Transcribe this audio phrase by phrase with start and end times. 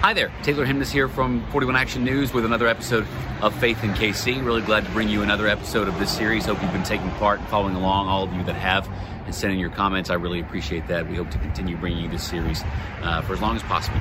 [0.00, 3.06] Hi there, Taylor Hemness here from 41 Action News with another episode
[3.42, 4.42] of Faith in KC.
[4.42, 6.46] Really glad to bring you another episode of this series.
[6.46, 8.88] Hope you've been taking part and following along, all of you that have,
[9.26, 10.08] and sending your comments.
[10.08, 11.06] I really appreciate that.
[11.06, 12.62] We hope to continue bringing you this series
[13.02, 14.00] uh, for as long as possible.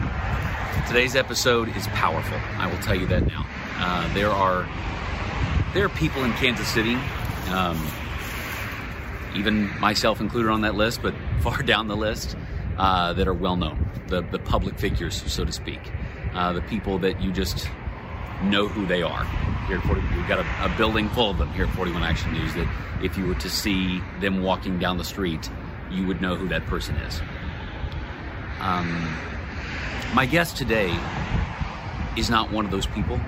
[0.87, 2.37] Today's episode is powerful.
[2.57, 3.45] I will tell you that now.
[3.75, 4.65] Uh, there are
[5.73, 6.95] there are people in Kansas City,
[7.49, 7.77] um,
[9.35, 12.37] even myself included on that list, but far down the list,
[12.79, 15.79] uh, that are well known, the, the public figures, so to speak,
[16.33, 17.69] uh, the people that you just
[18.43, 19.25] know who they are.
[19.67, 22.33] Here at 40, we've got a, a, building full of them here at 41 Action
[22.33, 22.67] News that
[23.03, 25.49] if you were to see them walking down the street,
[25.91, 27.21] you would know who that person is.
[28.61, 29.13] Um,
[30.13, 30.97] my guest today
[32.17, 33.19] is not one of those people,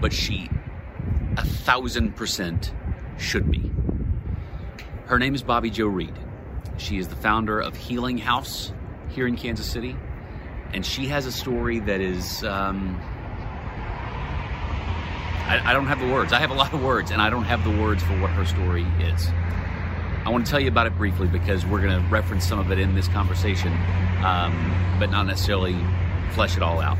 [0.00, 0.48] but she
[1.36, 2.72] a thousand percent
[3.18, 3.70] should be.
[5.06, 6.14] Her name is Bobbi Jo Reed.
[6.78, 8.72] She is the founder of Healing House
[9.08, 9.96] here in Kansas City,
[10.72, 12.44] and she has a story that is.
[12.44, 13.00] Um,
[15.46, 16.32] I, I, don't have the words.
[16.32, 18.44] I have a lot of words, and I don't have the words for what her
[18.44, 19.28] story is.
[20.24, 22.72] I want to tell you about it briefly because we're going to reference some of
[22.72, 23.72] it in this conversation,
[24.24, 25.76] um, but not necessarily
[26.32, 26.98] flesh it all out.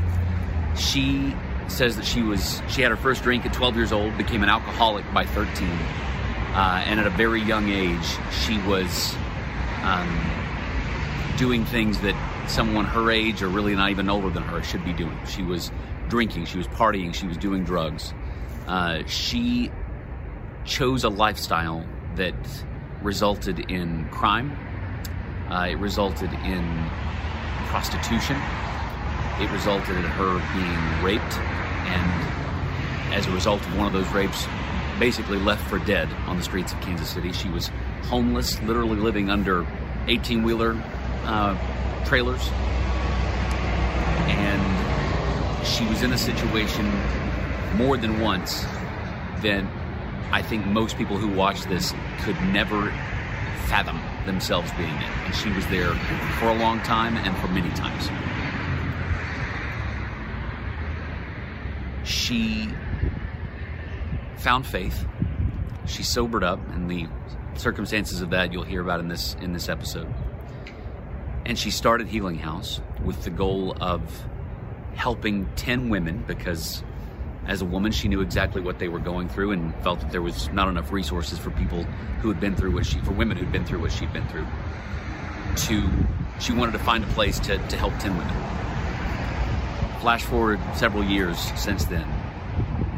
[0.77, 1.35] She
[1.67, 4.49] says that she was she had her first drink at 12 years old, became an
[4.49, 9.13] alcoholic by 13, uh, and at a very young age she was
[9.83, 12.15] um, doing things that
[12.49, 15.17] someone her age or really not even older than her should be doing.
[15.27, 15.71] She was
[16.07, 18.13] drinking, she was partying, she was doing drugs.
[18.67, 19.71] Uh, she
[20.65, 22.35] chose a lifestyle that
[23.01, 24.57] resulted in crime.
[25.49, 26.89] Uh, it resulted in
[27.67, 28.41] prostitution
[29.39, 34.47] it resulted in her being raped and as a result of one of those rapes
[34.99, 37.31] basically left for dead on the streets of kansas city.
[37.31, 37.69] She was
[38.03, 39.63] homeless literally living under
[40.07, 40.81] 18-wheeler
[41.23, 42.49] uh, trailers.
[44.27, 46.85] And she was in a situation
[47.75, 48.63] more than once
[49.41, 49.63] that
[50.31, 52.91] i think most people who watch this could never
[53.67, 55.11] fathom themselves being in.
[55.25, 55.93] And she was there
[56.39, 58.09] for a long time and for many times.
[62.03, 62.69] She
[64.47, 65.05] found faith.
[65.87, 67.05] She sobered up, and the
[67.59, 70.07] circumstances of that you'll hear about in this in this episode.
[71.45, 74.01] And she started Healing House with the goal of
[74.95, 76.81] helping 10 women because
[77.45, 80.21] as a woman she knew exactly what they were going through and felt that there
[80.21, 81.83] was not enough resources for people
[82.21, 84.47] who had been through what she for women who'd been through what she'd been through
[85.57, 85.83] to
[86.39, 88.33] she wanted to find a place to, to help 10 women
[89.99, 92.07] Flash forward several years since then.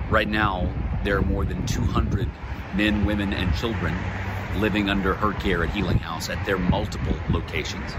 [0.10, 0.68] Right now,
[1.04, 2.30] there are more than 200
[2.76, 3.96] men, women, and children
[4.58, 7.92] living under her care at Healing House at their multiple locations.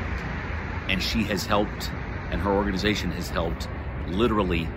[0.88, 1.90] And she has helped,
[2.30, 3.68] and her organization has helped
[4.08, 4.68] literally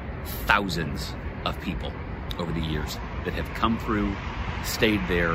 [0.46, 1.14] thousands
[1.46, 1.92] of people
[2.40, 4.16] over the years that have come through,
[4.64, 5.34] stayed there,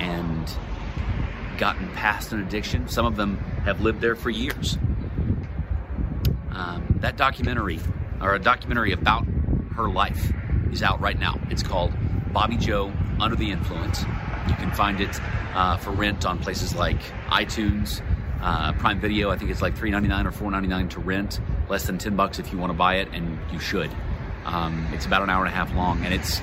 [0.00, 0.50] and
[1.58, 2.88] gotten past an addiction.
[2.88, 4.78] Some of them have lived there for years.
[6.50, 7.78] Um, that documentary
[8.20, 9.26] or a documentary about
[9.76, 10.32] her life
[10.70, 11.38] is out right now.
[11.50, 11.92] It's called
[12.32, 14.02] Bobbi Jo Under the Influence.
[14.48, 15.20] You can find it
[15.54, 18.00] uh, for rent on places like iTunes,
[18.40, 19.30] uh, Prime Video.
[19.30, 21.40] I think it's like $3.99 or $4.99 to rent.
[21.68, 23.90] Less than 10 bucks if you want to buy it, and you should.
[24.44, 26.40] Um, it's about an hour and a half long, and it's.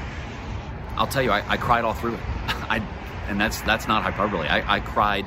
[0.95, 2.19] I'll tell you, I, I cried all through it.
[2.47, 2.85] I,
[3.27, 4.47] and that's that's not hyperbole.
[4.47, 5.25] I, I cried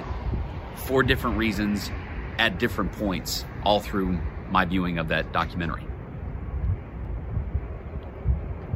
[0.74, 1.90] for different reasons
[2.38, 4.18] at different points all through
[4.50, 5.86] my viewing of that documentary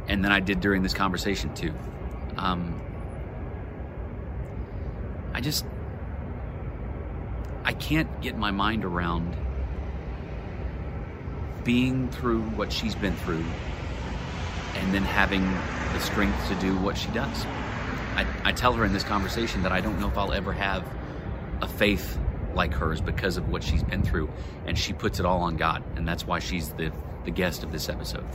[0.07, 1.73] and then I did during this conversation too.
[2.37, 2.81] Um,
[5.33, 5.65] I just
[7.63, 9.35] I can't get my mind around
[11.63, 13.43] being through what she's been through
[14.75, 15.43] and then having
[15.93, 17.45] the strength to do what she does.
[18.15, 20.89] I, I tell her in this conversation that I don't know if I'll ever have
[21.61, 22.17] a faith
[22.53, 24.29] like hers because of what she's been through,
[24.65, 26.91] and she puts it all on God, and that's why she's the,
[27.25, 28.25] the guest of this episode.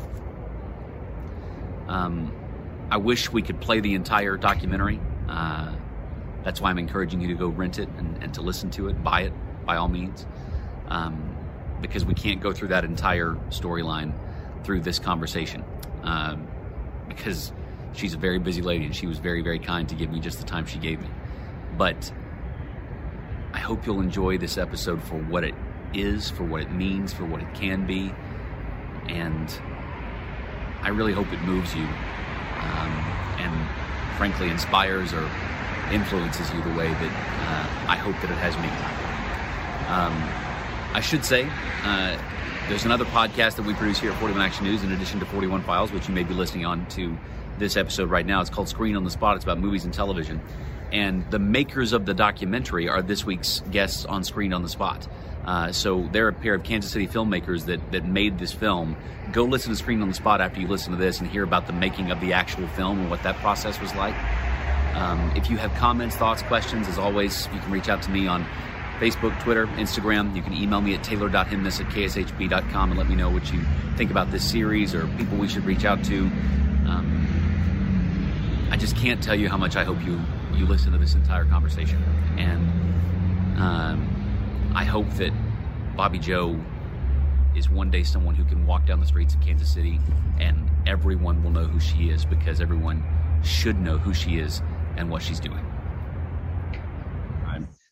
[1.92, 2.32] Um,
[2.90, 4.98] I wish we could play the entire documentary.
[5.28, 5.74] Uh,
[6.42, 9.04] that's why I'm encouraging you to go rent it and, and, to listen to it,
[9.04, 9.32] buy it
[9.66, 10.26] by all means,
[10.88, 11.36] um,
[11.82, 14.14] because we can't go through that entire storyline
[14.64, 15.64] through this conversation.
[16.02, 16.48] Um,
[17.08, 17.52] because
[17.92, 20.38] she's a very busy lady and she was very, very kind to give me just
[20.38, 21.08] the time she gave me.
[21.76, 22.10] But
[23.52, 25.54] I hope you'll enjoy this episode for what it
[25.92, 28.14] is, for what it means, for what it can be,
[29.08, 29.50] and
[30.82, 32.92] I really hope it moves you um,
[33.38, 35.28] and frankly inspires or
[35.92, 38.68] influences you the way that uh, I hope that it has me.
[39.88, 40.14] Um,
[40.94, 41.48] I should say,
[41.84, 42.18] uh,
[42.68, 45.62] there's another podcast that we produce here at 41 Action News, in addition to 41
[45.62, 47.16] Files, which you may be listening on to
[47.58, 48.40] this episode right now.
[48.40, 49.36] It's called Screen on the Spot.
[49.36, 50.40] It's about movies and television.
[50.92, 55.06] And the makers of the documentary are this week's guests on Screen on the Spot.
[55.44, 58.96] Uh, so they're a pair of Kansas City filmmakers that, that made this film.
[59.32, 61.66] Go listen to Screen on the Spot after you listen to this and hear about
[61.66, 64.14] the making of the actual film and what that process was like.
[64.94, 68.26] Um, if you have comments, thoughts, questions, as always, you can reach out to me
[68.26, 68.44] on
[69.00, 70.36] Facebook, Twitter, Instagram.
[70.36, 73.60] You can email me at taylor.hemness at kshb.com and let me know what you
[73.96, 76.26] think about this series or people we should reach out to.
[76.86, 77.21] Um,
[78.72, 80.18] I just can't tell you how much I hope you,
[80.54, 82.02] you listen to this entire conversation.
[82.38, 85.30] And um, I hope that
[85.94, 86.58] Bobbi Jo
[87.54, 90.00] is one day someone who can walk down the streets of Kansas City
[90.40, 93.04] and everyone will know who she is because everyone
[93.44, 94.62] should know who she is
[94.96, 95.66] and what she's doing.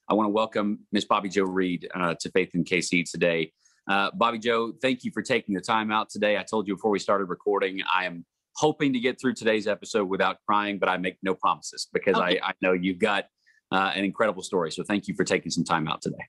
[0.09, 3.53] I want to welcome Miss Bobbi Jo Reed uh, to Faith in KC today.
[3.87, 6.39] Uh, Bobbi Jo, thank you for taking the time out today.
[6.39, 8.25] I told you before we started recording, I am
[8.61, 12.39] hoping to get through today's episode without crying, but I make no promises because okay.
[12.43, 13.25] I, I, know you've got
[13.73, 14.71] uh, an incredible story.
[14.71, 16.25] So thank you for taking some time out today.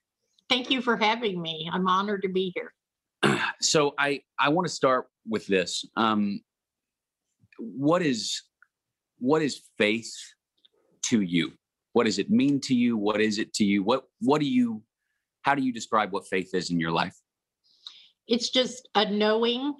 [0.49, 1.69] Thank you for having me.
[1.71, 2.73] I'm honored to be here.
[3.61, 5.85] so I I want to start with this.
[5.95, 6.41] Um,
[7.59, 8.41] what is
[9.19, 10.11] what is faith
[11.09, 11.51] to you?
[11.93, 14.81] what does it mean to you what is it to you what what do you
[15.43, 17.15] how do you describe what faith is in your life
[18.27, 19.73] it's just a knowing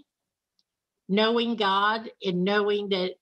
[1.12, 3.14] knowing god and knowing that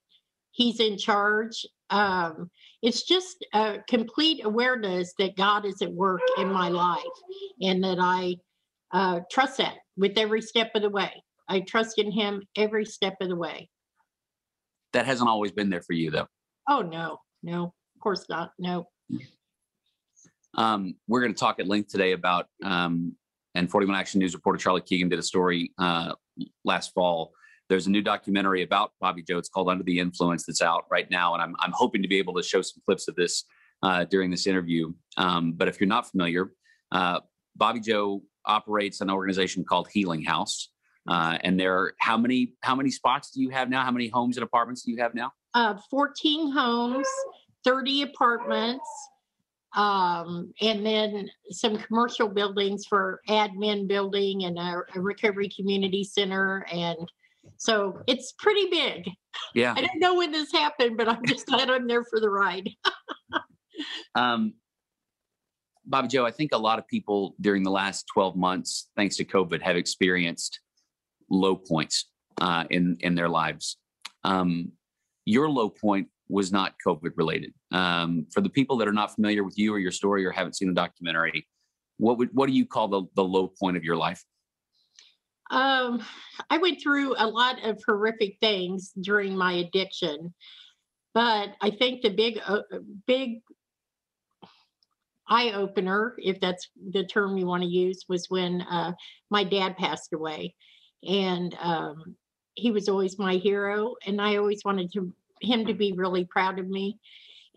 [0.52, 2.52] he's in charge um,
[2.84, 7.04] it's just a complete awareness that god is at work in my life
[7.62, 8.36] and that i
[8.92, 11.12] uh, trust that with every step of the way
[11.48, 13.70] i trust in him every step of the way
[14.94, 16.28] that hasn't always been there for you though
[16.70, 18.54] oh no no of course not.
[18.58, 18.88] No.
[20.56, 23.14] Um, we're going to talk at length today about, um,
[23.56, 26.14] and 41 Action News reporter Charlie Keegan did a story uh,
[26.64, 27.34] last fall.
[27.70, 29.38] There's a new documentary about Bobbi Jo.
[29.38, 31.34] It's called Under the Influence that's out right now.
[31.34, 33.46] And I'm, I'm hoping to be able to show some clips of this
[33.84, 34.92] uh, during this interview.
[35.18, 36.52] Um, but if you're not familiar,
[36.92, 37.20] uh,
[37.60, 40.70] Bobbi Jo operates an organization called Healing House.
[41.08, 43.84] Uh, and there are how many how many spots do you have now?
[43.84, 45.32] How many homes and apartments do you have now?
[45.56, 47.08] Uh, 14 homes
[47.64, 48.90] 30 apartments,
[49.76, 56.66] um, and then some commercial buildings for admin building and a, a, recovery community center.
[56.72, 56.98] And
[57.58, 59.10] so it's pretty big.
[59.54, 59.74] Yeah.
[59.76, 62.70] I don't know when this happened, but I'm just glad I'm there for the ride.
[64.16, 64.54] um,
[65.90, 69.26] Bobbi Jo, I think a lot of people during the last 12 months, thanks to
[69.26, 70.60] COVID, have experienced
[71.30, 72.06] low points
[72.40, 73.78] uh, in in their lives.
[74.24, 74.72] Um,
[75.26, 77.54] your low point was not COVID related.
[77.72, 80.56] Um, for the people that are not familiar with you or your story or haven't
[80.56, 81.48] seen the documentary,
[81.98, 84.24] what would what do you call the the low point of your life?
[85.50, 86.04] Um,
[86.50, 90.34] I went through a lot of horrific things during my addiction,
[91.14, 92.62] but I think the big uh,
[93.08, 93.42] big
[95.28, 98.94] eye opener, if that's the term you want to use, was when uh,
[99.30, 100.56] my dad passed away,
[101.08, 102.16] and um,
[102.56, 106.60] he was always my hero, and I always wanted to him to be really proud
[106.60, 107.00] of me.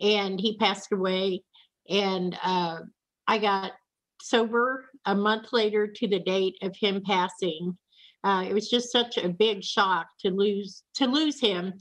[0.00, 1.42] And he passed away,
[1.88, 2.80] and uh,
[3.26, 3.72] I got
[4.20, 7.76] sober a month later to the date of him passing.
[8.24, 11.74] Uh, it was just such a big shock to lose to lose him,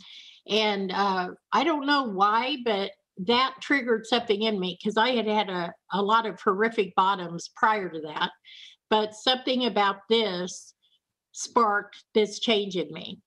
[0.47, 2.91] and uh, I don't know why, but
[3.25, 7.51] that triggered something in me because I had had a, a lot of horrific bottoms
[7.55, 8.31] prior to that,
[8.89, 10.73] but something about this
[11.31, 13.19] sparked this change in me.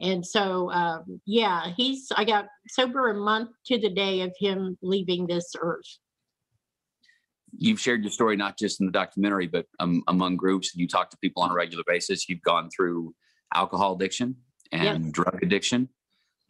[0.00, 4.78] And so, um, yeah, he's, I got sober a month to the day of him
[4.80, 5.98] leaving this earth.
[7.60, 10.74] You've shared your story not just in the documentary, but um, among groups.
[10.74, 12.28] You talk to people on a regular basis.
[12.28, 13.14] You've gone through
[13.52, 14.36] alcohol addiction
[14.70, 15.12] and yes.
[15.12, 15.88] drug addiction.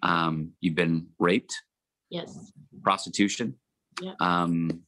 [0.03, 1.55] Um, you've been raped.
[2.11, 2.53] Yes.
[2.83, 3.55] Prostitution.
[4.03, 4.13] Yeah.
[4.21, 4.83] Um,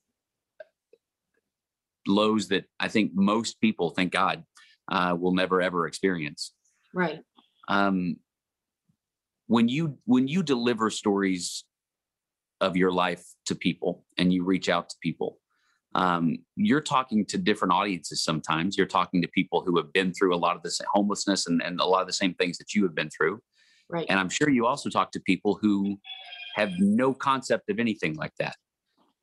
[2.07, 4.45] lows that I think most people, thank God,
[4.91, 6.53] uh, will never ever experience.
[6.95, 7.21] Right.
[7.69, 8.17] Um,
[9.47, 11.65] when you when you deliver stories
[12.61, 15.39] of your life to people and you reach out to people
[15.95, 18.77] um, you're talking to different audiences sometimes.
[18.77, 21.81] You're talking to people who have been through a lot of this homelessness and, and
[21.81, 23.41] a lot of the same things that you have been through.
[23.89, 24.07] Right.
[24.09, 25.99] And i'm sure you also talk to people who
[26.55, 28.57] have no concept of anything like that.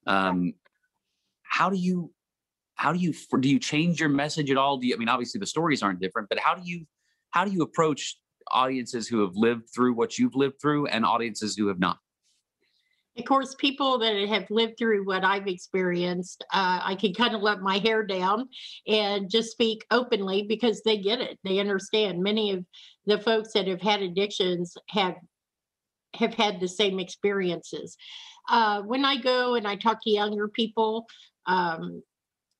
[0.05, 0.53] Um,
[1.43, 2.11] how do you
[2.75, 4.77] how do you do you change your message at all?
[4.77, 6.85] Do you i mean obviously the stories aren't different but how do you
[7.29, 8.17] how do you approach
[8.51, 11.97] audiences who have lived through what you've lived through and audiences who have not?
[13.17, 17.41] Of course, people that have lived through what I've experienced, uh, I can kind of
[17.41, 18.47] let my hair down
[18.87, 21.39] and just speak openly because they get it.
[21.43, 22.21] They understand.
[22.21, 22.65] Many of
[23.05, 25.15] the folks that have had addictions have
[26.13, 27.97] have had the same experiences.
[28.49, 31.05] Uh, when I go and I talk to younger people,
[31.45, 32.01] um,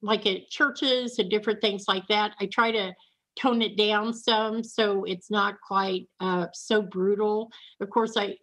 [0.02, 2.94] like at churches and different things like that, I try to
[3.40, 7.50] tone it down some so it's not quite uh, so brutal.
[7.80, 8.36] Of course, I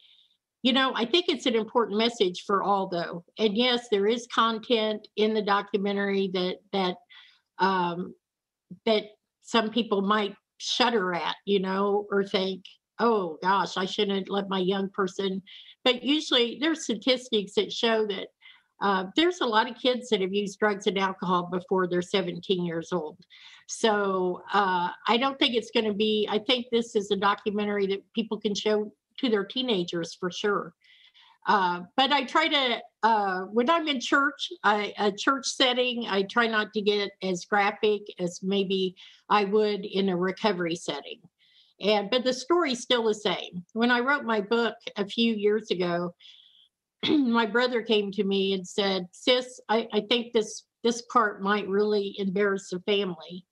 [0.64, 3.23] you know, I think it's an important message for all though.
[3.38, 6.97] And yes, there is content in the documentary that that
[7.59, 8.14] um
[8.87, 9.04] that
[9.42, 12.64] some people might shudder at, you know, or think,
[12.99, 15.42] oh gosh, I shouldn't let my young person.
[15.85, 18.28] But usually there's statistics that show that
[18.80, 22.64] uh, there's a lot of kids that have used drugs and alcohol before they're 17
[22.64, 23.18] years old.
[23.68, 27.87] So uh, I don't think it's going to be, I think this is a documentary
[27.88, 30.75] that people can show to their teenagers for sure.
[31.47, 36.23] Uh, but I try to, uh, when I'm in church, I, a church setting, I
[36.23, 38.97] try not to get as graphic as maybe
[39.28, 41.21] I would in a recovery setting.
[41.80, 43.64] And but the story's still the same.
[43.73, 46.14] When I wrote my book a few years ago,
[47.09, 51.68] my brother came to me and said, "Sis, I, I think this this part might
[51.68, 53.44] really embarrass the family."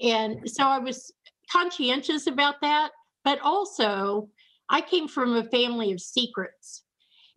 [0.00, 1.12] And so I was
[1.52, 2.90] conscientious about that,
[3.24, 4.28] but also
[4.68, 6.82] I came from a family of secrets.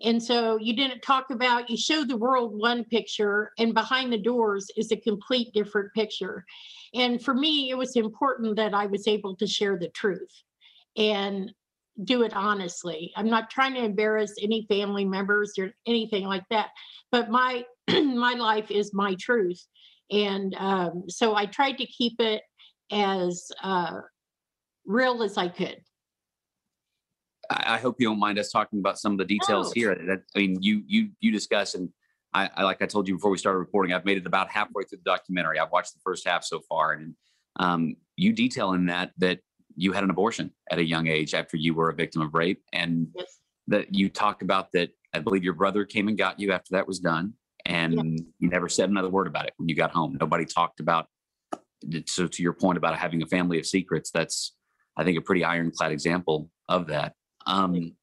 [0.02, 4.18] And so you didn't talk about, you show the world one picture, and behind the
[4.18, 6.46] doors is a complete different picture.
[6.94, 10.32] And for me, it was important that I was able to share the truth
[10.96, 11.52] and
[12.04, 13.12] do it honestly.
[13.16, 16.70] I'm not trying to embarrass any family members or anything like that,
[17.12, 19.62] but my my life is my truth,
[20.12, 22.42] and um, so I tried to keep it
[22.92, 24.00] as uh,
[24.86, 25.78] real as I could.
[27.50, 29.96] I, hope you don't mind us talking about some of the details here.
[29.96, 31.90] That I mean, you you you discuss and
[32.34, 34.84] I, I, like I told you before we started recording, I've made it about halfway
[34.84, 35.60] through the documentary.
[35.60, 37.16] I've watched the first half so far, and
[37.60, 39.40] um, you detail in that that
[39.76, 42.62] you had an abortion at a young age after you were a victim of rape,
[42.72, 43.40] and yes.
[43.68, 44.90] that you talked about that.
[45.12, 47.34] I believe your brother came and got you after that was done,
[47.66, 48.28] and yes.
[48.38, 50.18] you never said another word about it when you got home.
[50.20, 51.08] Nobody talked about.
[52.06, 54.54] So to your point about having a family of secrets, that's
[54.96, 57.14] I think a pretty ironclad example of that.
[57.50, 57.96] Um,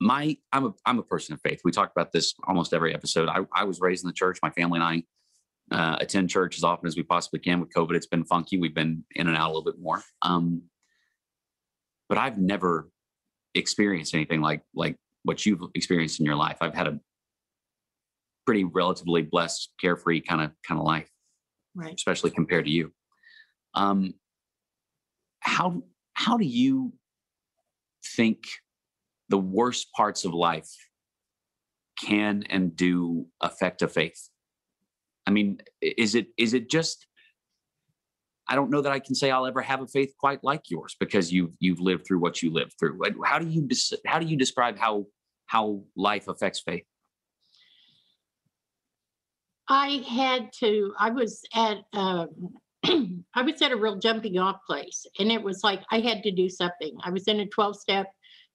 [0.00, 1.62] my I'm a I'm a person of faith.
[1.64, 3.28] We talk about this almost every episode.
[3.28, 4.38] I, I was raised in the church.
[4.42, 5.04] My family and
[5.70, 7.60] I uh, attend church as often as we possibly can.
[7.60, 8.58] With COVID, it's been funky.
[8.58, 10.02] We've been in and out a little bit more.
[10.22, 10.64] Um,
[12.08, 12.90] but I've never
[13.54, 16.58] experienced anything like like what you've experienced in your life.
[16.60, 17.00] I've had a
[18.46, 21.08] pretty relatively blessed, carefree kind of kind of life,
[21.74, 21.94] right?
[21.94, 22.92] Especially compared to you.
[23.74, 24.14] Um,
[25.44, 25.82] how
[26.14, 26.92] how do you
[28.16, 28.44] think
[29.28, 30.70] the worst parts of life
[32.02, 34.28] can and do affect a faith?
[35.26, 37.06] I mean is it is it just
[38.46, 40.94] i don't know that i can say i'll ever have a faith quite like yours
[41.00, 43.00] because you've you've lived through what you lived through.
[43.24, 43.66] How do you
[44.06, 45.06] how do you describe how
[45.46, 46.84] how life affects faith?
[49.68, 52.28] I had to i was at um,
[53.34, 55.06] I was at a real jumping off place.
[55.18, 56.96] And it was like I had to do something.
[57.02, 58.06] I was in a 12 step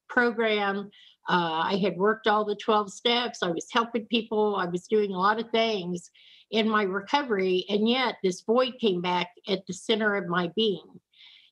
[0.08, 0.90] program.
[1.28, 3.44] Uh, I had worked all the 12 steps.
[3.44, 4.56] I was helping people.
[4.56, 6.10] I was doing a lot of things
[6.52, 7.66] in my recovery.
[7.70, 11.00] And yet this void came back at the center of my being.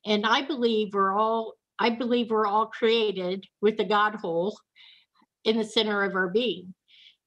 [0.04, 4.58] And I believe we're all, I believe we're all created with a God hole
[5.44, 6.74] in the center of our being.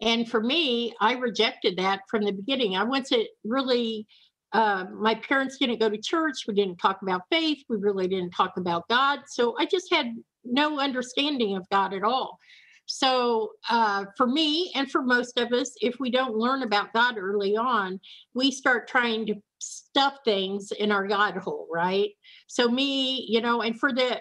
[0.01, 2.75] And for me, I rejected that from the beginning.
[2.75, 4.07] I wasn't really
[4.53, 6.45] uh, my parents didn't go to church.
[6.47, 7.63] We didn't talk about faith.
[7.69, 9.19] We really didn't talk about God.
[9.27, 10.07] So I just had
[10.43, 12.39] no understanding of God at all.
[12.87, 17.17] So, uh, for me and for most of us, if we don't learn about God
[17.17, 18.01] early on,
[18.33, 22.09] we start trying to stuff things in our God hole, right?
[22.47, 24.19] So, me, you know, and for the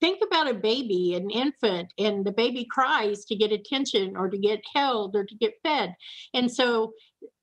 [0.00, 4.38] think about a baby, an infant, and the baby cries to get attention or to
[4.38, 5.94] get held or to get fed.
[6.34, 6.92] And so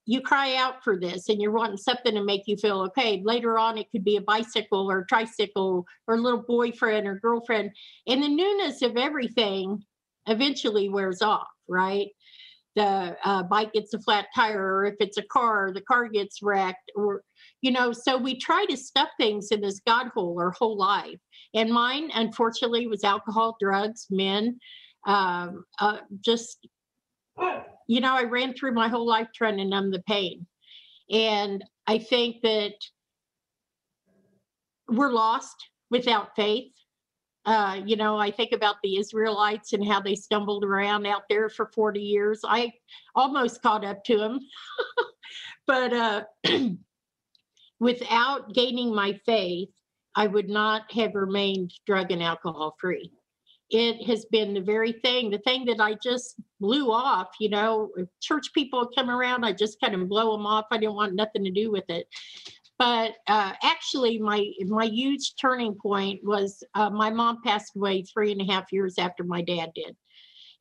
[0.06, 3.22] you cry out for this and you're wanting something to make you feel okay.
[3.24, 7.20] Later on, it could be a bicycle or a tricycle or a little boyfriend or
[7.20, 7.72] girlfriend.
[8.08, 9.84] And the newness of everything
[10.28, 12.08] eventually wears off, right?
[12.76, 16.42] The uh, bike gets a flat tire, or if it's a car, the car gets
[16.42, 17.22] wrecked, or,
[17.62, 21.20] you know, so we try to stuff things in this God hole our whole life.
[21.54, 24.60] And mine, unfortunately, was alcohol, drugs, men,
[25.08, 26.68] um, uh, just
[27.88, 30.46] you know, I ran through my whole life trying to numb the pain.
[31.10, 32.74] And I think that
[34.88, 35.56] we're lost
[35.89, 36.72] without faith.
[37.46, 41.48] Uh, you know, I think about the Israelites and how they stumbled around out there
[41.48, 42.42] for 40 years.
[42.44, 42.74] I
[43.13, 44.39] almost caught up to them.
[45.68, 46.24] but uh,
[47.80, 49.70] without gaining my faith,
[50.15, 53.12] I would not have remained drug and alcohol free.
[53.72, 57.30] It has been the very thing, the thing that I just blew off.
[57.40, 57.90] You know,
[58.22, 60.66] church people come around, I just kind of blow them off.
[60.72, 62.08] I didn't want nothing to do with it.
[62.78, 68.32] But uh, actually, my my huge turning point was uh, my mom passed away three
[68.32, 69.96] and a half years after my dad did,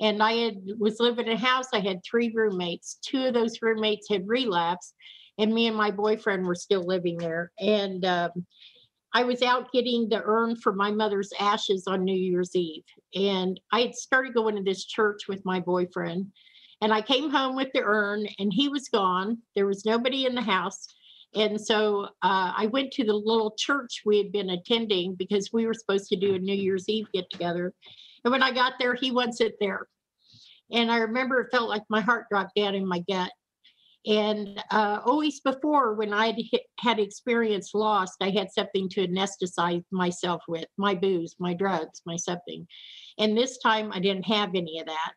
[0.01, 1.67] and I had was living in a house.
[1.73, 2.99] I had three roommates.
[3.05, 4.95] Two of those roommates had relapsed,
[5.39, 7.51] and me and my boyfriend were still living there.
[7.59, 8.47] And um,
[9.14, 12.83] I was out getting the urn for my mother's ashes on New Year's Eve.
[13.14, 16.26] And I had started going to this church with my boyfriend.
[16.80, 19.38] And I came home with the urn, and he was gone.
[19.54, 20.88] There was nobody in the house.
[21.35, 25.66] And so uh, I went to the little church we had been attending because we
[25.66, 27.73] were supposed to do a New Year's Eve get together.
[28.25, 29.87] And when I got there, he wasn't there.
[30.73, 33.30] And I remember it felt like my heart dropped down in my gut.
[34.07, 39.85] And uh, always before, when I had, had experienced loss, I had something to anesthetize
[39.91, 42.67] myself with my booze, my drugs, my something.
[43.19, 45.13] And this time I didn't have any of that.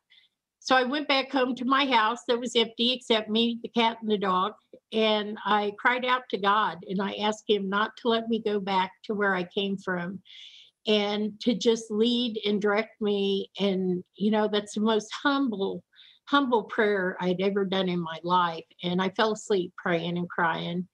[0.59, 3.97] So I went back home to my house that was empty except me, the cat,
[4.01, 4.53] and the dog.
[4.91, 8.59] And I cried out to God and I asked Him not to let me go
[8.59, 10.21] back to where I came from
[10.85, 13.49] and to just lead and direct me.
[13.59, 15.83] And, you know, that's the most humble
[16.27, 18.65] humble prayer I'd ever done in my life.
[18.83, 20.87] And I fell asleep praying and crying.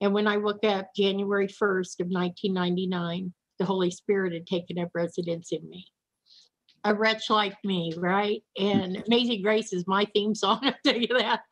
[0.00, 4.90] And when I woke up January 1st of 1999, the Holy Spirit had taken up
[4.94, 5.86] residence in me.
[6.84, 8.42] A wretch like me, right?
[8.58, 11.42] And Amazing Grace is my theme song, I'll tell you that.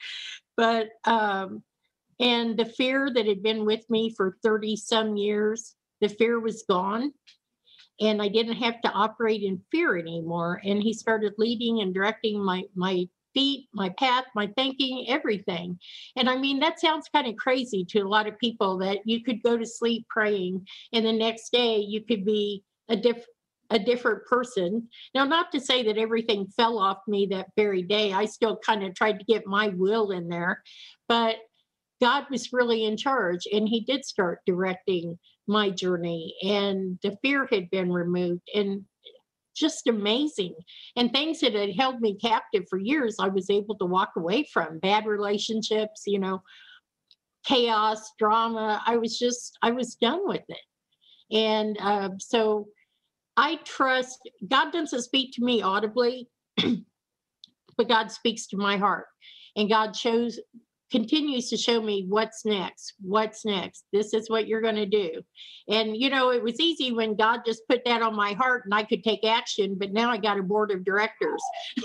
[0.57, 1.63] But, um,
[2.19, 6.65] and the fear that had been with me for 30 some years, the fear was
[6.69, 7.13] gone
[8.01, 10.61] and I didn't have to operate in fear anymore.
[10.65, 15.79] And he started leading and directing my my feet, my path, my thinking, everything.
[16.17, 19.23] And I mean, that sounds kind of crazy to a lot of people that you
[19.23, 23.27] could go to sleep praying and the next day you could be a different
[23.71, 24.89] a different person.
[25.15, 28.13] Now, not to say that everything fell off me that very day.
[28.13, 30.63] I still kind of tried to get my will in there,
[31.07, 31.37] but
[32.01, 37.49] God was really in charge and He did start directing my journey, and the fear
[37.51, 38.43] had been removed.
[38.55, 38.85] And
[39.59, 40.55] just amazing.
[40.97, 44.47] And things that had held me captive for years, I was able to walk away
[44.53, 46.43] from bad relationships, you know,
[47.45, 48.83] chaos, drama.
[48.87, 51.37] I was just, I was done with it.
[51.37, 52.69] And uh, so
[53.37, 54.19] I trust
[54.49, 56.29] God doesn't speak to me audibly,
[57.77, 59.07] but God speaks to my heart.
[59.57, 60.39] And God shows
[60.91, 65.23] continues to show me what's next what's next this is what you're going to do.
[65.69, 68.75] And you know it was easy when god just put that on my heart and
[68.75, 71.43] i could take action but now i got a board of directors.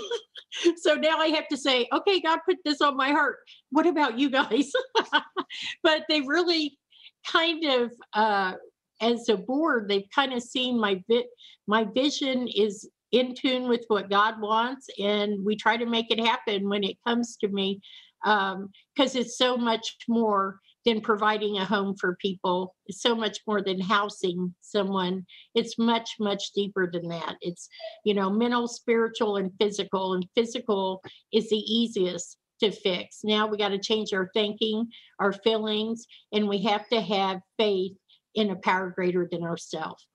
[0.76, 3.38] So now i have to say okay god put this on my heart.
[3.70, 4.70] What about you guys?
[5.82, 6.78] But they really
[7.26, 8.54] kind of uh
[9.00, 11.26] as a board they've kind of seen my vi-
[11.66, 16.20] my vision is in tune with what god wants and we try to make it
[16.20, 17.80] happen when it comes to me
[18.24, 22.74] because um, it's so much more than providing a home for people.
[22.86, 25.24] It's so much more than housing someone.
[25.54, 27.36] It's much, much deeper than that.
[27.40, 27.68] It's,
[28.04, 30.14] you know, mental, spiritual, and physical.
[30.14, 33.20] And physical is the easiest to fix.
[33.24, 34.86] Now we got to change our thinking,
[35.20, 37.92] our feelings, and we have to have faith
[38.34, 40.06] in a power greater than ourselves.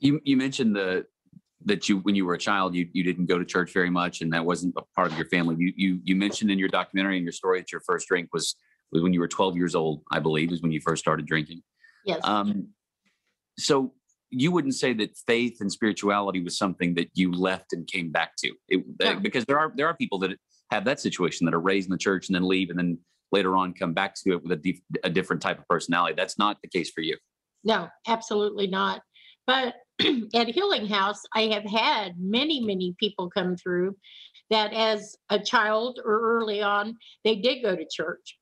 [0.00, 1.06] You you mentioned the
[1.66, 4.20] that you when you were a child you you didn't go to church very much
[4.20, 5.56] and that wasn't a part of your family.
[5.58, 8.56] You you you mentioned in your documentary and your story that your first drink was
[8.90, 11.62] was when you were 12 years old i believe is when you first started drinking.
[12.04, 12.20] Yes.
[12.24, 12.68] Um
[13.58, 13.92] so
[14.30, 18.34] you wouldn't say that faith and spirituality was something that you left and came back
[18.38, 18.54] to.
[18.68, 19.20] It, no.
[19.20, 20.36] because there are there are people that
[20.70, 22.98] have that situation that are raised in the church and then leave and then
[23.30, 26.14] later on come back to it with a, dif- a different type of personality.
[26.16, 27.16] That's not the case for you.
[27.62, 29.02] No absolutely not.
[29.46, 29.74] But
[30.34, 33.96] at Healing House, I have had many, many people come through
[34.50, 38.38] that as a child or early on, they did go to church,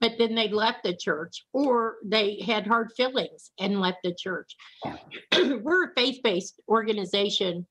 [0.00, 4.54] but then they left the church or they had hard feelings and left the church.
[5.34, 7.66] We're a faith based organization,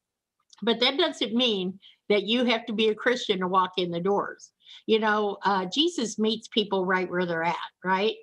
[0.61, 1.79] but that doesn't mean
[2.09, 4.51] that you have to be a Christian to walk in the doors.
[4.87, 8.15] You know, uh, Jesus meets people right where they're at, right?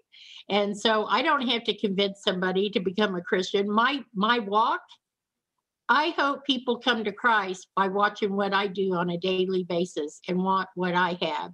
[0.50, 3.70] And so I don't have to convince somebody to become a Christian.
[3.70, 4.82] My my walk,
[5.88, 10.20] I hope people come to Christ by watching what I do on a daily basis
[10.28, 11.52] and want what I have.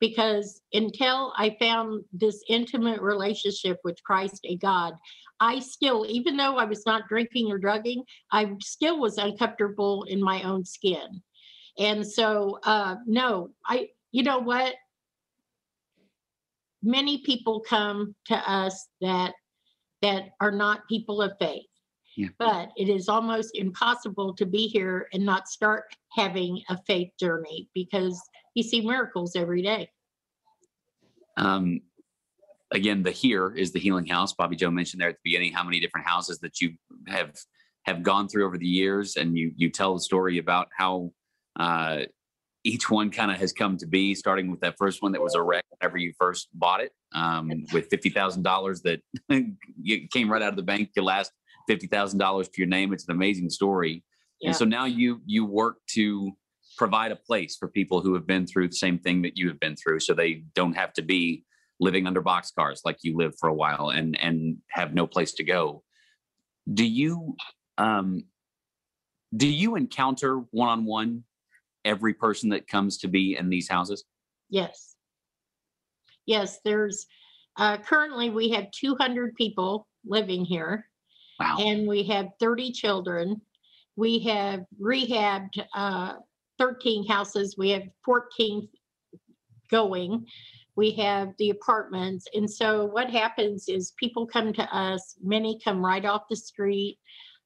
[0.00, 4.94] because until I found this intimate relationship with Christ, a God,
[5.40, 10.22] I still, even though I was not drinking or drugging, I still was uncomfortable in
[10.22, 11.22] my own skin.
[11.78, 14.74] And so, uh, no, I, you know what?
[16.86, 19.34] Many people come to us that
[20.02, 21.66] that are not people of faith.
[22.16, 22.28] Yeah.
[22.38, 27.68] But it is almost impossible to be here and not start having a faith journey
[27.74, 28.22] because
[28.54, 29.90] you see miracles every day.
[31.36, 31.80] Um,
[32.70, 34.32] again, the here is the healing house.
[34.32, 36.74] Bobbi Jo mentioned there at the beginning how many different houses that you
[37.08, 37.34] have
[37.84, 41.10] have gone through over the years, and you you tell the story about how
[41.58, 42.02] uh,
[42.66, 45.36] each one kind of has come to be, starting with that first one that was
[45.36, 49.00] a wreck whenever you first bought it, um, with fifty thousand dollars that
[49.30, 50.90] came right out of the bank.
[50.96, 51.30] Your last
[51.68, 52.92] fifty thousand dollars to your name.
[52.92, 54.02] It's an amazing story,
[54.40, 54.48] yeah.
[54.48, 56.32] and so now you you work to
[56.76, 59.60] provide a place for people who have been through the same thing that you have
[59.60, 61.44] been through, so they don't have to be
[61.78, 65.44] living under boxcars like you lived for a while and and have no place to
[65.44, 65.84] go.
[66.72, 67.36] Do you
[67.78, 68.24] um,
[69.36, 71.24] do you encounter one on one
[71.86, 74.04] every person that comes to be in these houses?
[74.50, 74.96] Yes.
[76.26, 77.06] Yes, there's
[77.56, 80.86] uh, currently we have 200 people living here.
[81.40, 81.56] Wow.
[81.60, 83.40] And we have 30 children.
[83.96, 86.14] We have rehabbed uh,
[86.58, 87.56] 13 houses.
[87.56, 88.68] We have 14
[89.70, 90.26] going.
[90.76, 92.26] We have the apartments.
[92.34, 96.98] And so what happens is people come to us, many come right off the street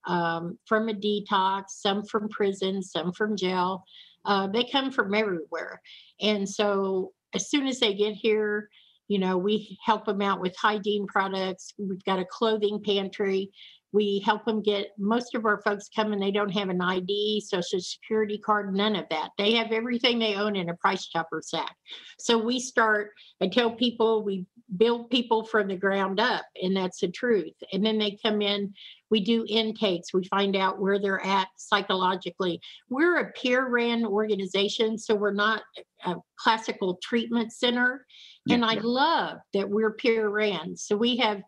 [0.06, 3.84] um, from a detox, some from prison, some from jail.
[4.24, 5.80] Uh, they come from everywhere.
[6.20, 8.68] And so as soon as they get here,
[9.08, 11.72] you know, we help them out with hygiene products.
[11.78, 13.50] We've got a clothing pantry.
[13.92, 17.42] We help them get most of our folks come and they don't have an ID,
[17.46, 19.30] social security card, none of that.
[19.36, 21.74] They have everything they own in a price chopper sack.
[22.18, 27.00] So we start, I tell people we build people from the ground up, and that's
[27.00, 27.54] the truth.
[27.72, 28.72] And then they come in,
[29.10, 32.60] we do intakes, we find out where they're at psychologically.
[32.88, 35.62] We're a peer ran organization, so we're not
[36.04, 38.06] a classical treatment center.
[38.48, 40.76] And I love that we're peer ran.
[40.76, 41.42] So we have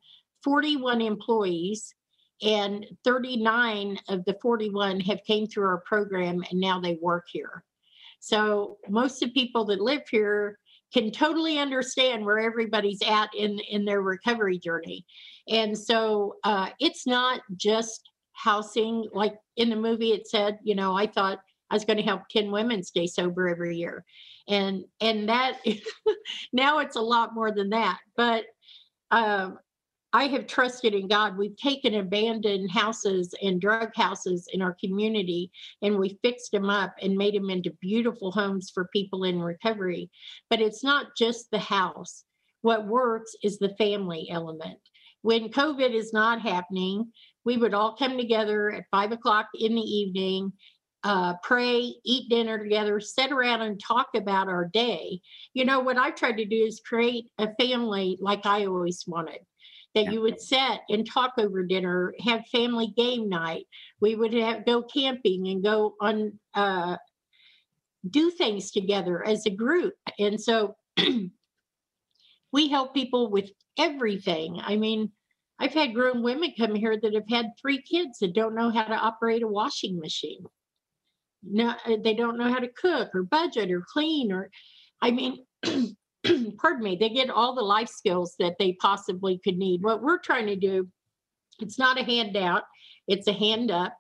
[0.44, 1.94] 41 employees
[2.42, 7.64] and 39 of the 41 have came through our program and now they work here.
[8.20, 10.59] So most of the people that live here
[10.92, 15.07] can totally understand where everybody's at in in their recovery journey.
[15.48, 20.96] And so uh, it's not just housing like in the movie it said you know
[20.96, 21.38] i thought
[21.70, 24.05] i was going to help 10 women stay sober every year.
[24.48, 25.59] And and that
[26.52, 28.44] now it's a lot more than that but
[29.11, 29.59] um,
[30.14, 31.38] I have trusted in God.
[31.38, 36.94] We've taken abandoned houses and drug houses in our community and we fixed them up
[37.01, 40.11] and made them into beautiful homes for people in recovery.
[40.51, 42.25] But it's not just the house.
[42.61, 44.79] What works is the family element.
[45.22, 47.11] When COVID is not happening,
[47.44, 50.53] we would all come together at five o'clock in the evening
[51.05, 55.20] uh, pray, eat dinner together, sit around and talk about our day.
[55.53, 59.40] You know, what I tried to do is create a family like I always wanted
[59.94, 63.66] that you would sit and talk over dinner, have family game night.
[64.00, 66.96] We would have go camping and go on uh,
[68.09, 69.94] do things together as a group.
[70.18, 70.76] And so
[72.52, 74.61] we help people with everything.
[74.62, 75.12] I mean,
[75.59, 78.85] I've had grown women come here that have had three kids that don't know how
[78.85, 80.44] to operate a washing machine.
[81.44, 84.50] No, they don't know how to cook or budget or clean or,
[85.00, 85.44] I mean,
[86.58, 89.82] pardon me, they get all the life skills that they possibly could need.
[89.82, 90.88] What we're trying to do,
[91.61, 92.64] it's not a handout,
[93.08, 93.96] it's a hand up,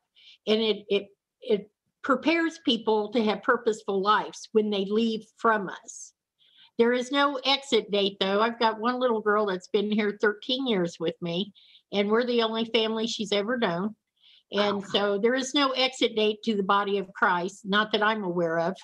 [0.46, 1.06] and it it
[1.40, 1.70] it
[2.02, 6.12] prepares people to have purposeful lives when they leave from us.
[6.78, 8.40] There is no exit date though.
[8.40, 11.52] I've got one little girl that's been here 13 years with me,
[11.92, 13.94] and we're the only family she's ever known.
[14.52, 18.22] And so there is no exit date to the body of Christ, not that I'm
[18.22, 18.76] aware of.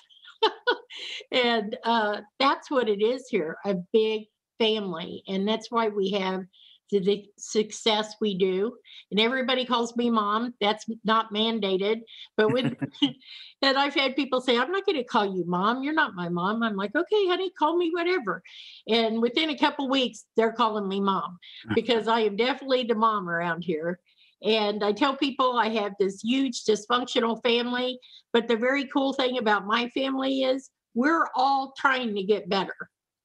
[1.31, 4.23] And uh, that's what it is here a big
[4.59, 5.23] family.
[5.27, 6.43] And that's why we have
[6.91, 8.75] the success we do.
[9.11, 10.53] And everybody calls me mom.
[10.59, 12.01] That's not mandated.
[12.35, 15.83] But with, and I've had people say, I'm not going to call you mom.
[15.83, 16.63] You're not my mom.
[16.63, 18.41] I'm like, okay, honey, call me whatever.
[18.87, 21.37] And within a couple weeks, they're calling me mom
[21.75, 23.99] because I am definitely the mom around here.
[24.43, 27.99] And I tell people I have this huge dysfunctional family,
[28.31, 32.75] but the very cool thing about my family is we're all trying to get better,